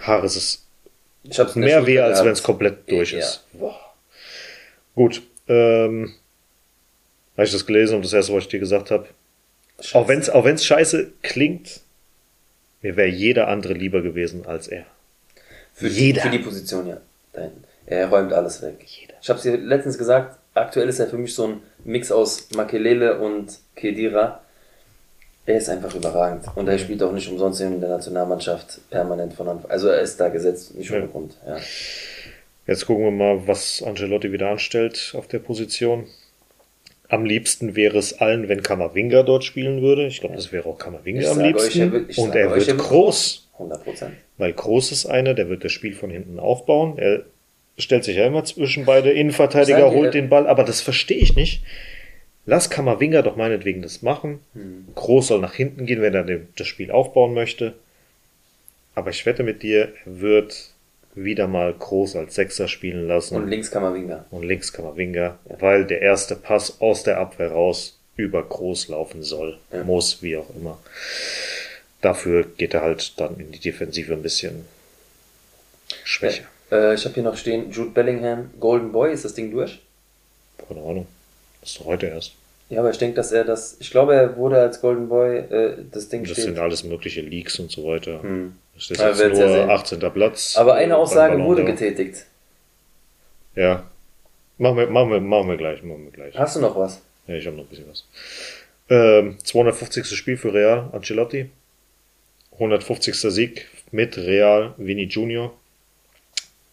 [0.00, 3.20] Haarriss ist mehr weh, als wenn es komplett durch ja.
[3.20, 3.44] ist.
[3.52, 3.78] Boah.
[4.96, 5.22] Gut.
[5.46, 6.14] Ähm,
[7.36, 9.06] habe ich das gelesen und das erste, was ich dir gesagt habe.
[9.92, 11.82] Auch wenn es auch wenn's scheiße klingt,
[12.82, 14.84] mir wäre jeder andere lieber gewesen als er.
[15.72, 16.22] Für, jeder.
[16.22, 17.00] für die Position, ja.
[17.86, 18.84] Er räumt alles weg.
[18.84, 19.14] Jeder.
[19.22, 22.48] Ich habe es dir letztens gesagt, aktuell ist er für mich so ein Mix aus
[22.54, 24.42] Makelele und Kedira.
[25.46, 26.44] Er ist einfach überragend.
[26.56, 30.20] Und er spielt auch nicht umsonst in der Nationalmannschaft permanent von Anfang Also er ist
[30.20, 31.06] da gesetzt, nicht ohne ja.
[31.06, 31.34] Grund.
[31.46, 31.56] Ja.
[32.66, 36.06] Jetzt gucken wir mal, was Angelotti wieder anstellt auf der Position.
[37.08, 40.06] Am liebsten wäre es allen, wenn Kammerwinger dort spielen würde.
[40.06, 41.82] Ich glaube, das wäre auch Kammerwinger am liebsten.
[41.82, 43.48] Euch, wird, und er wird groß.
[43.58, 44.10] 100%.
[44.36, 46.98] Weil groß ist einer, der wird das Spiel von hinten aufbauen.
[46.98, 47.22] Er
[47.78, 51.62] stellt sich ja immer zwischen beide Innenverteidiger, holt den Ball, aber das verstehe ich nicht.
[52.44, 54.40] Lass Kammerwinger doch meinetwegen das machen.
[54.54, 54.88] Hm.
[54.94, 56.24] Groß soll nach hinten gehen, wenn er
[56.56, 57.74] das Spiel aufbauen möchte.
[58.94, 60.72] Aber ich wette mit dir, er wird
[61.24, 63.36] wieder mal Groß als Sechser spielen lassen.
[63.36, 64.24] Und links Kammerwinger.
[64.30, 65.60] Und links Kammerwinger, ja.
[65.60, 69.58] weil der erste Pass aus der Abwehr raus über Groß laufen soll.
[69.72, 69.84] Ja.
[69.84, 70.78] Muss, wie auch immer.
[72.00, 74.64] Dafür geht er halt dann in die Defensive ein bisschen
[76.04, 76.44] schwächer.
[76.70, 79.80] Äh, ich habe hier noch stehen, Jude Bellingham, Golden Boy, ist das Ding durch?
[80.68, 81.06] Keine Ahnung.
[81.60, 82.32] Das ist doch heute erst.
[82.70, 83.76] Ja, aber ich denke, dass er das.
[83.80, 86.44] Ich glaube, er wurde als Golden Boy äh, das Ding Das steht.
[86.44, 88.22] sind alles mögliche Leaks und so weiter.
[88.22, 88.54] Hm.
[88.78, 89.98] Das ist jetzt nur ja 18.
[90.12, 90.56] Platz.
[90.56, 92.26] Aber eine Aussage wurde getätigt.
[93.54, 93.84] Ja.
[94.56, 96.38] Machen wir, machen, wir, machen wir gleich, machen wir gleich.
[96.38, 97.02] Hast du noch was?
[97.26, 98.04] Ja, ich habe noch ein bisschen was.
[98.88, 100.06] Ähm, 250.
[100.06, 101.50] Spiel für Real, Ancelotti.
[102.52, 103.14] 150.
[103.14, 105.52] Sieg mit Real, Vini Junior.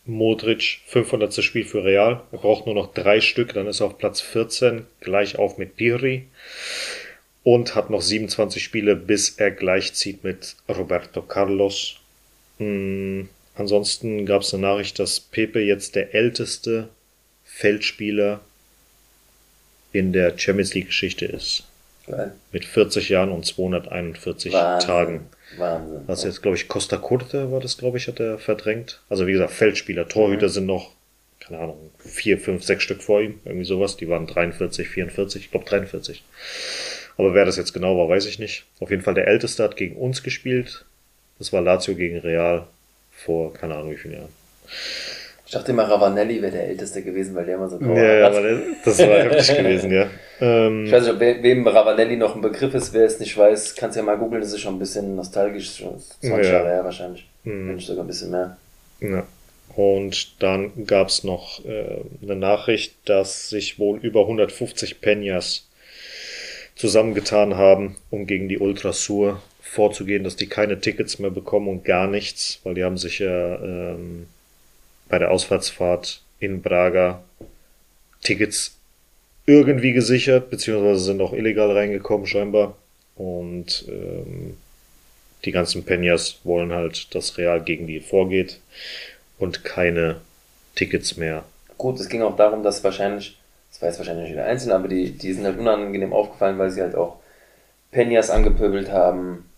[0.06, 1.44] Modric, 500.
[1.44, 2.22] Spiel für Real.
[2.32, 5.76] Er braucht nur noch drei Stück, dann ist er auf Platz 14, gleich auf mit
[5.76, 6.28] Pirri.
[7.46, 11.98] Und hat noch 27 Spiele, bis er gleichzieht mit Roberto Carlos.
[12.58, 16.90] Hm, ansonsten gab es eine Nachricht, dass Pepe jetzt der älteste
[17.44, 18.42] Feldspieler
[19.94, 21.64] in der Champions League Geschichte ist.
[22.08, 22.34] Geil.
[22.52, 24.88] Mit 40 Jahren und 241 Wahnsinn.
[24.88, 25.30] Tagen.
[25.58, 26.02] Wahnsinn.
[26.08, 29.02] Was jetzt, glaube ich, Costa Curta war das, glaube ich, hat er verdrängt.
[29.10, 30.52] Also wie gesagt, Feldspieler, Torhüter mhm.
[30.52, 30.92] sind noch,
[31.40, 33.98] keine Ahnung, vier, fünf, sechs Stück vor ihm, irgendwie sowas.
[33.98, 36.24] Die waren 43, 44, ich glaube 43.
[37.18, 38.66] Aber wer das jetzt genau war, weiß ich nicht.
[38.80, 40.86] Auf jeden Fall der Älteste hat gegen uns gespielt.
[41.38, 42.68] Das war Lazio gegen Real
[43.12, 44.30] vor keine Ahnung wie vielen Jahren.
[45.46, 48.28] Ich dachte immer, Ravanelli wäre der Älteste gewesen, weil der immer so grau Ja, ja,
[48.28, 48.42] aber
[48.84, 50.08] das war heftig gewesen, ja.
[50.42, 53.76] Ähm, ich weiß nicht, ob wem Ravanelli noch ein Begriff ist, wer es nicht weiß,
[53.76, 57.28] kannst ja mal googeln, das ist schon ein bisschen nostalgisch, schon 20 Jahre her wahrscheinlich.
[57.44, 57.68] Mhm.
[57.68, 58.58] Wenn nicht sogar ein bisschen mehr.
[59.02, 59.24] Ja.
[59.76, 65.64] Und dann gab es noch äh, eine Nachricht, dass sich wohl über 150 Peñas
[66.76, 72.08] zusammengetan haben, um gegen die Ultrasur vorzugehen, dass die keine Tickets mehr bekommen und gar
[72.08, 74.28] nichts, weil die haben sich ja ähm,
[75.10, 77.24] bei der Ausfahrtsfahrt in Braga
[78.22, 78.78] Tickets
[79.46, 82.76] irgendwie gesichert, beziehungsweise sind auch illegal reingekommen scheinbar.
[83.16, 84.58] Und ähm,
[85.46, 88.60] die ganzen Peñas wollen halt, dass Real gegen die vorgeht
[89.38, 90.22] und keine
[90.76, 91.46] Tickets mehr.
[91.78, 93.38] Gut, es ging auch darum, dass wahrscheinlich,
[93.76, 96.82] das weiß wahrscheinlich nicht jeder Einzelne, aber die, die sind halt unangenehm aufgefallen, weil sie
[96.82, 97.18] halt auch
[97.92, 99.50] Peñas angepöbelt haben.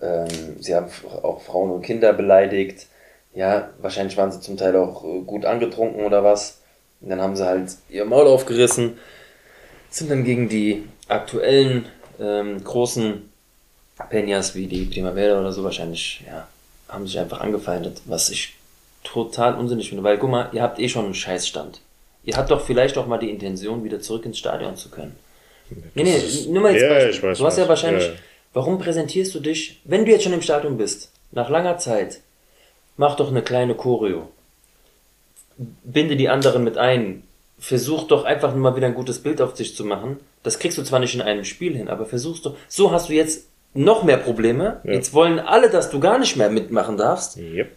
[0.00, 0.28] Ähm,
[0.60, 0.86] sie haben
[1.22, 2.86] auch Frauen und Kinder beleidigt.
[3.34, 6.62] Ja, wahrscheinlich waren sie zum Teil auch äh, gut angetrunken oder was.
[7.02, 8.96] Und dann haben sie halt ihr Maul aufgerissen,
[9.90, 11.84] sind dann gegen die aktuellen
[12.18, 13.30] ähm, großen
[14.10, 16.48] Peñas wie die Primavera oder so wahrscheinlich, ja,
[16.88, 18.54] haben sich einfach angefeindet, was ich
[19.04, 21.80] total unsinnig finde, weil guck mal, ihr habt eh schon einen Scheißstand.
[22.26, 25.16] Ihr habt doch vielleicht auch mal die Intention, wieder zurück ins Stadion zu können.
[25.94, 27.34] Nee, nee, nur mal jetzt ja, Beispiel.
[27.34, 28.12] Du hast ja wahrscheinlich, ja.
[28.52, 32.20] warum präsentierst du dich, wenn du jetzt schon im Stadion bist, nach langer Zeit,
[32.96, 34.28] mach doch eine kleine Choreo.
[35.56, 37.22] Binde die anderen mit ein.
[37.58, 40.18] Versuch doch einfach nur mal wieder ein gutes Bild auf dich zu machen.
[40.42, 43.14] Das kriegst du zwar nicht in einem Spiel hin, aber versuchst doch, so hast du
[43.14, 44.80] jetzt noch mehr Probleme.
[44.84, 44.92] Ja.
[44.92, 47.38] Jetzt wollen alle, dass du gar nicht mehr mitmachen darfst.
[47.38, 47.70] Yep.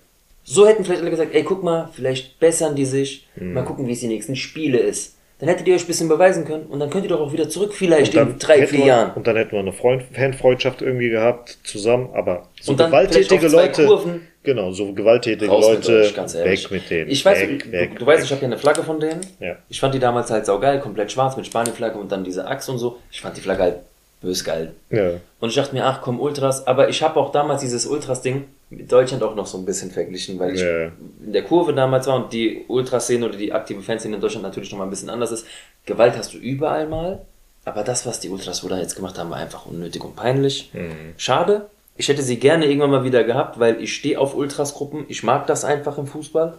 [0.51, 3.53] So hätten vielleicht alle gesagt, ey, guck mal, vielleicht bessern die sich, mhm.
[3.53, 5.15] mal gucken, wie es die nächsten Spiele ist.
[5.37, 7.47] Dann hättet ihr euch ein bisschen beweisen können und dann könnt ihr doch auch wieder
[7.47, 9.13] zurück, vielleicht in drei, vier wir, Jahren.
[9.13, 13.85] Und dann hätten wir eine Freund Fanfreundschaft irgendwie gehabt, zusammen, aber so gewalttätige Leute.
[13.85, 14.27] Kurven.
[14.41, 16.11] Genau, so gewalttätige Leute,
[16.43, 17.11] weg mit denen.
[17.11, 19.21] Ich weiß, weg, du, weg, du weißt, ich habe ja eine Flagge von denen.
[19.39, 19.55] Ja.
[19.69, 22.79] Ich fand die damals halt saugeil, komplett schwarz mit Spanien-Flagge und dann diese Axt und
[22.79, 22.97] so.
[23.11, 23.75] Ich fand die Flagge halt
[24.19, 24.73] bös geil.
[24.89, 25.11] Ja.
[25.39, 28.91] Und ich dachte mir, ach komm, Ultras, aber ich habe auch damals dieses Ultras-Ding mit
[28.91, 30.85] Deutschland auch noch so ein bisschen verglichen, weil ich ja.
[30.85, 34.71] in der Kurve damals war und die Ultraszene oder die aktive Fanszene in Deutschland natürlich
[34.71, 35.45] noch mal ein bisschen anders ist.
[35.85, 37.25] Gewalt hast du überall mal,
[37.65, 40.69] aber das, was die Ultras da jetzt gemacht haben, war einfach unnötig und peinlich.
[40.73, 41.13] Mhm.
[41.17, 41.69] Schade.
[41.97, 45.05] Ich hätte sie gerne irgendwann mal wieder gehabt, weil ich stehe auf Ultras-Gruppen.
[45.09, 46.57] Ich mag das einfach im Fußball.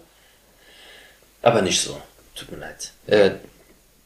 [1.42, 1.96] Aber nicht so.
[2.34, 2.92] Tut mir leid.
[3.06, 3.30] Äh,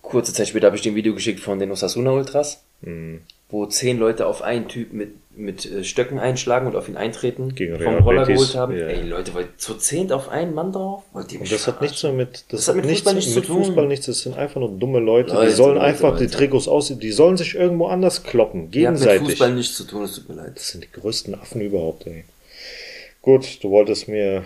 [0.00, 2.62] kurze Zeit später habe ich den Video geschickt von den Osasuna Ultras.
[2.84, 3.20] Mhm
[3.54, 7.54] wo zehn Leute auf einen Typ mit, mit äh, Stöcken einschlagen und auf ihn eintreten,
[7.54, 8.52] Gegen vom Roller Betis.
[8.52, 8.76] geholt haben.
[8.76, 8.86] Ja.
[8.86, 11.04] Ey, Leute, wollt zu zehnt auf einen Mann drauf?
[11.12, 13.14] Wollt ihr mich und das hat nichts mehr mit, das, das hat mit nichts Fußball,
[13.14, 16.12] nichts mit Fußball nichts, das sind einfach nur dumme Leute, Leute die sollen Leute, einfach
[16.12, 16.26] Leute.
[16.26, 19.14] die Trikots aussehen, die sollen sich irgendwo anders kloppen, gegenseitig.
[19.14, 20.56] hat mit Fußball nichts zu tun, es tut mir leid.
[20.56, 22.24] Das sind die größten Affen überhaupt, ey.
[23.22, 24.44] Gut, du wolltest mir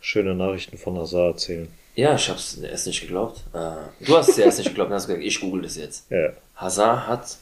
[0.00, 1.68] schöne Nachrichten von Hazard erzählen.
[1.94, 3.40] Ja, ich hab's erst nicht geglaubt.
[3.52, 6.10] Äh, du hast es erst nicht geglaubt, dann hast gesagt, ich google das jetzt.
[6.10, 6.30] Ja.
[6.56, 7.38] Hazard hat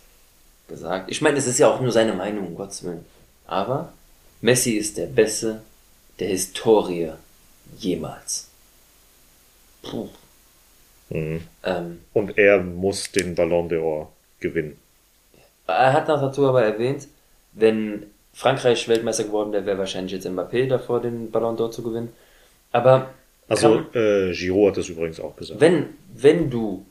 [0.68, 1.10] gesagt.
[1.10, 3.04] Ich meine, es ist ja auch nur seine Meinung, um Gottes Willen.
[3.46, 3.92] Aber
[4.40, 5.62] Messi ist der Beste
[6.18, 7.12] der Historie
[7.78, 8.48] jemals.
[9.82, 10.08] Puh.
[11.10, 11.42] Mhm.
[11.62, 14.08] Ähm, Und er muss den Ballon d'Or
[14.40, 14.78] gewinnen.
[15.66, 17.08] Er hat nach dazu aber erwähnt,
[17.52, 22.12] wenn Frankreich Weltmeister geworden wäre, wäre wahrscheinlich jetzt Mbappé davor, den Ballon d'Or zu gewinnen.
[22.72, 23.10] Aber.
[23.48, 25.60] Also, äh, Giraud hat das übrigens auch gesagt.
[25.60, 26.84] Wenn, wenn du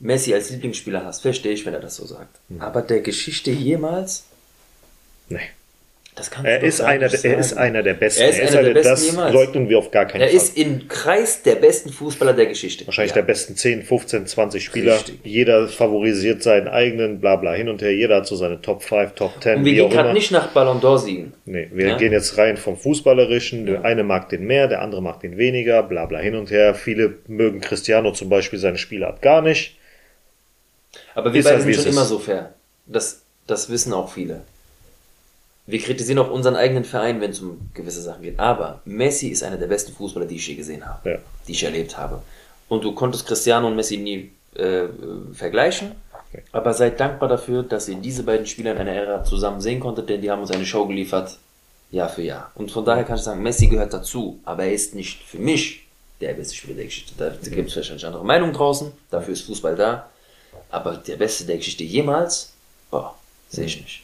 [0.00, 2.38] Messi als Lieblingsspieler hast, verstehe ich, wenn er das so sagt.
[2.48, 2.60] Mhm.
[2.60, 4.24] Aber der Geschichte jemals?
[5.28, 5.40] Nee.
[6.18, 8.22] Das kann er, ist einer, der, er ist einer der Besten.
[8.22, 9.32] Er ist, er ist einer der Besten das jemals.
[9.32, 10.36] leugnen wir auf gar keinen er Fall.
[10.36, 12.84] Er ist im Kreis der besten Fußballer der Geschichte.
[12.88, 13.16] Wahrscheinlich ja.
[13.16, 14.94] der besten 10, 15, 20 Spieler.
[14.94, 15.20] Richtig.
[15.22, 17.94] Jeder favorisiert seinen eigenen, bla bla, hin und her.
[17.94, 19.58] Jeder hat so seine Top 5, Top 10.
[19.58, 21.34] Und wir gehen gerade nicht nach Ballon d'Or siegen.
[21.44, 21.96] Nee, wir ja?
[21.96, 23.66] gehen jetzt rein vom Fußballerischen.
[23.66, 26.74] Der eine mag den mehr, der andere mag den weniger, bla bla, hin und her.
[26.74, 29.77] Viele mögen Cristiano zum Beispiel seine Spielart gar nicht.
[31.14, 32.54] Aber wir beide sind schon immer so fair.
[32.86, 34.42] Das, das wissen auch viele.
[35.66, 38.38] Wir kritisieren auch unseren eigenen Verein, wenn es um gewisse Sachen geht.
[38.40, 41.10] Aber Messi ist einer der besten Fußballer, die ich je gesehen habe.
[41.10, 41.18] Ja.
[41.46, 42.22] Die ich erlebt habe.
[42.68, 44.88] Und du konntest Cristiano und Messi nie äh,
[45.34, 45.92] vergleichen.
[46.30, 46.42] Okay.
[46.52, 50.08] Aber seid dankbar dafür, dass ihr diese beiden Spieler in einer Ära zusammen sehen konntet,
[50.08, 51.38] denn die haben uns eine Show geliefert,
[51.90, 52.50] Jahr für Jahr.
[52.54, 55.86] Und von daher kann ich sagen, Messi gehört dazu, aber er ist nicht für mich
[56.20, 57.12] der beste Spieler der Geschichte.
[57.16, 60.10] Da gibt es wahrscheinlich andere Meinungen draußen, dafür ist Fußball da.
[60.70, 62.52] Aber der Beste der Geschichte jemals,
[62.90, 63.14] boah,
[63.48, 64.02] sehe ich nicht.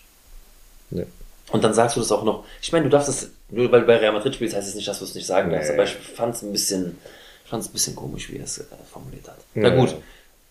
[0.90, 1.06] Nee.
[1.50, 2.44] Und dann sagst du das auch noch.
[2.62, 4.88] Ich meine, du darfst es, nur weil du bei Real Madrid spielst, heißt es nicht,
[4.88, 5.70] dass du es nicht sagen darfst.
[5.70, 5.74] Nee.
[5.74, 6.98] Aber ich fand es ein bisschen,
[7.44, 9.38] fand es ein bisschen komisch, wie er es äh, formuliert hat.
[9.54, 9.62] Ja.
[9.62, 9.94] Na gut,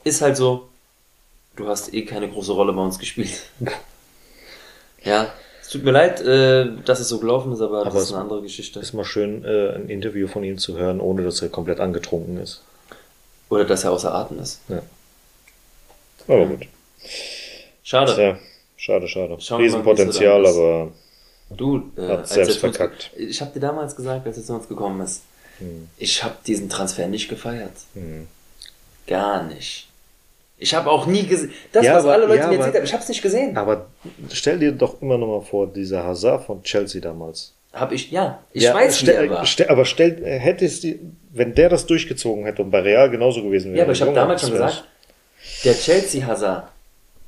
[0.04, 0.70] ist halt so.
[1.56, 3.41] Du hast eh keine große Rolle bei uns gespielt.
[5.06, 8.14] Ja, es tut mir leid, äh, dass es so gelaufen ist, aber, aber das ist
[8.14, 8.80] eine andere Geschichte.
[8.80, 12.38] Ist mal schön, äh, ein Interview von ihm zu hören, ohne dass er komplett angetrunken
[12.38, 12.62] ist.
[13.50, 14.62] Oder dass er außer Atem ist.
[14.70, 14.82] Ja.
[16.28, 16.67] Aber gut.
[17.84, 18.13] Schade.
[18.15, 18.39] Tja,
[18.78, 19.38] schade, schade.
[19.39, 20.91] Schauen Riesenpotenzial, aber
[21.49, 23.11] du äh, hat selbst verkackt.
[23.17, 25.24] Ich habe dir damals gesagt, als er zu uns gekommen ist,
[25.59, 25.89] hm.
[25.97, 27.74] ich habe diesen Transfer nicht gefeiert.
[27.93, 28.28] Hm.
[29.07, 29.88] Gar nicht.
[30.57, 31.51] Ich habe auch nie gesehen.
[31.74, 33.57] Das, ja, was aber, alle Leute ja, mir erzählt haben, ich habe es nicht gesehen.
[33.57, 33.88] Aber
[34.32, 37.53] stell dir doch immer noch mal vor, dieser Hazard von Chelsea damals.
[37.74, 39.45] Hab ich, ja, ich ja, weiß, stell, wie er war.
[39.45, 40.99] Stell, aber stell, hättest du,
[41.32, 43.80] wenn der das durchgezogen hätte und bei Real genauso gewesen wäre.
[43.80, 44.88] Ja, aber ich habe damals schon gesagt,
[45.64, 46.70] der Chelsea Hazard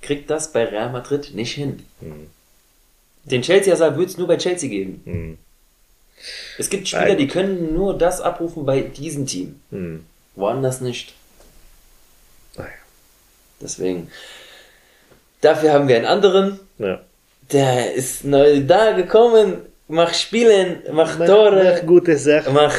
[0.02, 1.86] kriegt das bei Real Madrid nicht hin.
[2.00, 2.30] Hm.
[3.24, 5.02] Den Chelsea Hazard würde es nur bei Chelsea geben.
[5.06, 5.38] Hm.
[6.58, 7.18] Es gibt Spieler, Nein.
[7.18, 9.60] die können nur das abrufen bei diesem Team.
[9.72, 10.06] Hm.
[10.36, 11.14] Woanders nicht.
[12.56, 12.70] Naja.
[13.62, 14.10] Deswegen.
[15.42, 16.60] Dafür haben wir einen anderen.
[16.78, 17.02] Ja.
[17.52, 21.76] Der ist neu da gekommen, macht Spielen, macht Tore.
[21.76, 22.54] Mach gute Sachen.
[22.54, 22.76] Mach.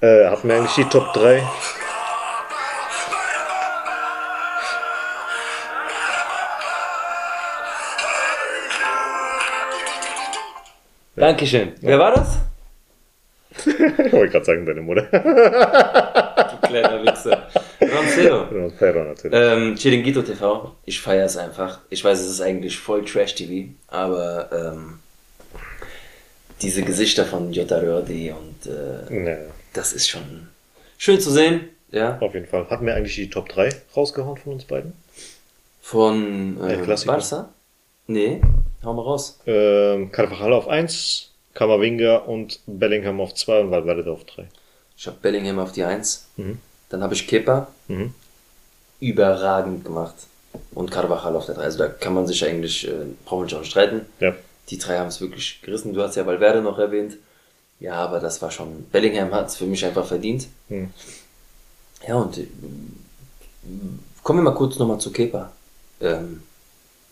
[0.00, 1.42] Äh, hatten wir eigentlich die Top 3?
[11.16, 11.68] Dankeschön.
[11.80, 11.88] Ja.
[11.88, 12.38] Wer war das?
[13.66, 15.02] ich wollte gerade sagen, deine Mutter.
[15.02, 17.48] du kleiner Wichser.
[17.80, 18.42] Roncero.
[18.44, 19.38] Roncero natürlich.
[19.38, 20.74] Ähm, Chiringuito TV.
[20.86, 21.80] Ich feiere es einfach.
[21.90, 25.00] Ich weiß, es ist eigentlich voll Trash-TV, aber ähm,
[26.62, 29.36] diese Gesichter von Jota Rördi und äh, ja.
[29.74, 30.48] das ist schon
[30.96, 31.68] schön zu sehen.
[31.90, 32.18] Ja.
[32.20, 32.70] Auf jeden Fall.
[32.70, 34.94] Hatten wir eigentlich die Top 3 rausgehauen von uns beiden?
[35.82, 37.50] Von äh, Barca?
[38.06, 38.40] Nee,
[38.84, 39.38] hau mal raus.
[39.46, 44.46] Ähm, Carvajal auf 1, Kamavinga und Bellingham auf 2 und Valverde auf 3.
[44.96, 46.28] Ich habe Bellingham auf die 1.
[46.36, 46.58] Mhm.
[46.88, 47.68] Dann habe ich Kepa.
[47.88, 48.14] Mhm.
[49.00, 50.14] Überragend gemacht.
[50.74, 51.62] Und Carvajal auf der 3.
[51.62, 54.06] Also da kann man sich eigentlich, äh, brauchen wir schon streiten.
[54.20, 54.34] Ja.
[54.68, 55.92] Die drei haben es wirklich gerissen.
[55.92, 57.16] Du hast ja Valverde noch erwähnt.
[57.80, 58.84] Ja, aber das war schon.
[58.92, 60.46] Bellingham hat es für mich einfach verdient.
[60.68, 60.90] Mhm.
[62.06, 62.46] Ja, und äh,
[64.22, 65.50] kommen wir mal kurz nochmal zu Kepa.
[66.00, 66.42] Ähm,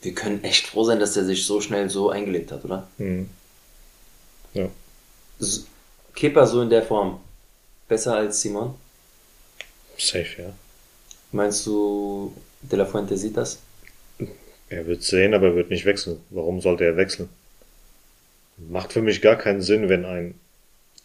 [0.02, 2.88] wir können echt froh sein, dass der sich so schnell so eingelebt hat, oder?
[2.98, 3.28] Mhm.
[4.54, 4.68] Ja.
[6.14, 7.20] Kepa so in der Form.
[7.88, 8.74] Besser als Simon?
[9.98, 10.52] Safe, ja.
[11.32, 12.32] Meinst du,
[12.62, 13.58] De La Fuente sieht das?
[14.68, 16.20] Er wird sehen, aber er wird nicht wechseln.
[16.30, 17.28] Warum sollte er wechseln?
[18.56, 20.34] Macht für mich gar keinen Sinn, wenn ein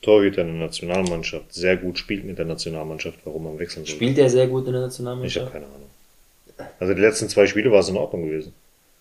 [0.02, 3.96] Torhüter in der Nationalmannschaft sehr gut spielt mit der Nationalmannschaft, warum man wechseln soll.
[3.96, 5.48] Spielt er sehr gut in der Nationalmannschaft?
[5.48, 6.70] Ich habe keine Ahnung.
[6.80, 8.54] Also die letzten zwei Spiele war es in Ordnung gewesen.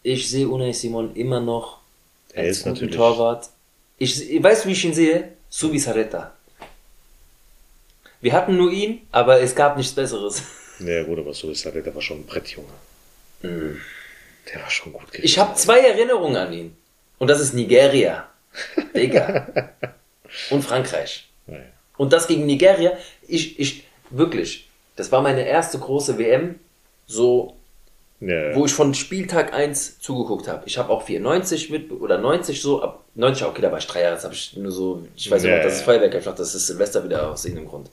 [0.04, 1.80] Ich sehe Unai Simon immer noch
[2.34, 2.96] er als ist guten natürlich.
[2.96, 3.48] Torwart.
[3.96, 5.32] Ich, ich weiß, wie ich ihn sehe.
[5.48, 6.34] Subisareta.
[8.20, 10.42] Wir hatten nur ihn, aber es gab nichts Besseres.
[10.80, 12.66] Ja gut, aber Subisareta war schon ein Brettjunge.
[13.42, 13.78] Mm.
[14.52, 15.24] Der war schon gut gewesen.
[15.24, 16.76] Ich habe zwei Erinnerungen an ihn.
[17.20, 18.28] Und das ist Nigeria.
[18.96, 19.70] Digga.
[20.50, 21.28] Und Frankreich.
[21.46, 21.60] Ja.
[21.96, 22.98] Und das gegen Nigeria.
[23.28, 24.68] Ich, ich, wirklich.
[24.96, 26.58] Das war meine erste große WM.
[27.06, 27.56] So
[28.26, 30.62] ja, wo ich von Spieltag 1 zugeguckt habe.
[30.66, 34.02] Ich habe auch 94 mit oder 90 so, ab 90, okay, da war ich drei
[34.02, 36.66] Jahre, das habe ich nur so, ich weiß nicht, das ist Feuerwerk einfach, das ist
[36.66, 37.90] Silvester wieder aus irgendeinem Grund.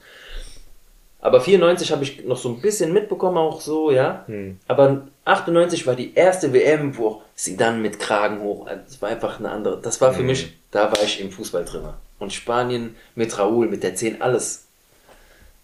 [1.19, 4.23] Aber 94 habe ich noch so ein bisschen mitbekommen, auch so, ja.
[4.25, 4.57] Hm.
[4.67, 9.39] Aber 98 war die erste WM, wo sie dann mit Kragen hoch, das war einfach
[9.39, 10.27] eine andere, das war für hm.
[10.27, 11.83] mich, da war ich im Fußball drin.
[12.17, 14.65] Und Spanien mit Raúl, mit der 10, alles.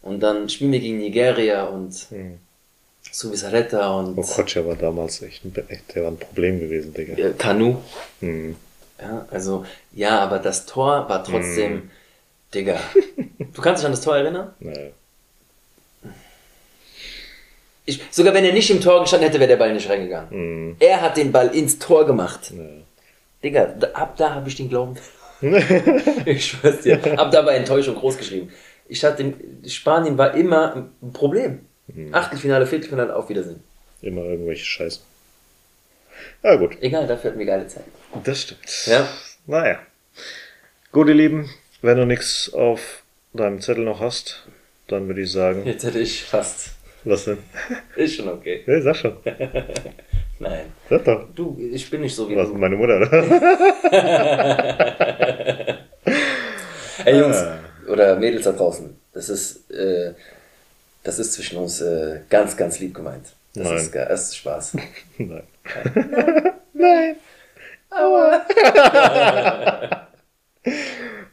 [0.04, 2.40] Und dann spielen wir gegen Nigeria und hm.
[3.12, 4.18] Suvisaretta und.
[4.18, 7.32] Okocha war damals echt ein, der war ein Problem gewesen, Digga.
[7.38, 7.78] Kanu.
[8.22, 8.56] Mhm.
[9.00, 11.92] Ja, also, ja, aber das Tor war trotzdem, mhm.
[12.54, 12.80] Digga.
[13.54, 14.54] Du kannst dich an das Tor erinnern?
[14.60, 14.90] Naja.
[17.86, 20.30] Ich, sogar wenn er nicht im Tor gestanden hätte, wäre der Ball nicht reingegangen.
[20.70, 20.76] Mhm.
[20.80, 22.52] Er hat den Ball ins Tor gemacht.
[22.54, 22.82] Naja.
[23.44, 24.96] Digga, da, ab da habe ich den Glauben.
[26.26, 27.00] ich schwör's dir.
[27.18, 28.52] Ab da war Enttäuschung groß geschrieben.
[28.88, 29.34] Ich hatte,
[29.66, 31.67] Spanien war immer ein Problem.
[31.88, 32.14] Mhm.
[32.14, 33.64] Achtelfinale, Viertelfinale, auf Wiedersehen.
[34.02, 35.00] Immer irgendwelche Scheiße.
[36.44, 36.78] Ja, gut.
[36.82, 37.84] Egal, dafür hatten wir geile Zeit.
[38.24, 38.86] Das stimmt.
[38.88, 39.08] Ja.
[39.46, 39.80] Naja.
[40.92, 41.50] Gut, ihr Lieben,
[41.82, 44.48] wenn du nichts auf deinem Zettel noch hast,
[44.88, 45.66] dann würde ich sagen.
[45.66, 46.72] Jetzt hätte ich fast.
[47.04, 47.38] Was denn?
[47.96, 48.64] Ist schon okay.
[48.66, 49.18] Ja, sag schon.
[50.40, 50.66] Nein.
[50.90, 51.28] Sag doch.
[51.36, 52.56] Du, ich bin nicht so wie Was, du.
[52.56, 53.12] meine Mutter, oder?
[57.06, 57.38] Ey, Jungs.
[57.38, 57.60] Ah.
[57.88, 58.96] Oder Mädels da draußen.
[59.14, 60.14] Das ist, äh,
[61.08, 63.28] das ist zwischen uns äh, ganz, ganz lieb gemeint.
[63.56, 63.78] Das Nein.
[63.78, 64.74] ist, das ist Spaß.
[65.18, 65.44] Nein.
[65.74, 66.54] Nein.
[66.74, 67.16] Nein.
[67.90, 68.42] Aua.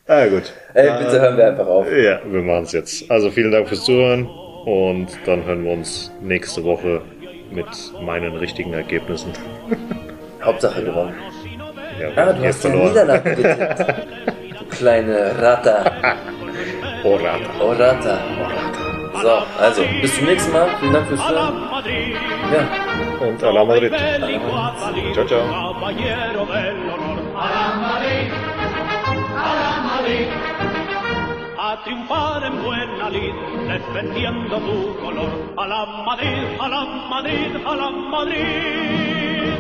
[0.07, 0.53] ah, gut.
[0.75, 1.91] Ey, bitte hören wir einfach auf.
[1.91, 3.11] Ja, wir machen es jetzt.
[3.11, 4.29] Also vielen Dank fürs Zuhören
[4.65, 7.03] und dann hören wir uns nächste Woche
[7.51, 7.67] mit
[8.01, 9.33] meinen richtigen Ergebnissen.
[10.41, 11.17] Hauptsache gewonnen.
[12.01, 13.81] Ja, ah, du hast ja Niederlage getippt.
[14.61, 16.17] du kleine Rata.
[17.03, 17.51] oh Rata.
[17.61, 18.21] Oh Rata.
[19.25, 20.69] So, also, bis zum nächsten Mal.
[20.81, 21.57] Vielen Dank fürs Hören.
[22.53, 23.27] Ja.
[23.27, 23.91] Und Ala Madrid.
[25.15, 25.75] Ciao, ciao.
[31.57, 33.35] a triunfar en buena lid,
[33.67, 35.33] defendiendo tu color.
[35.57, 39.55] A la Madrid, a la Madrid, a la Madrid.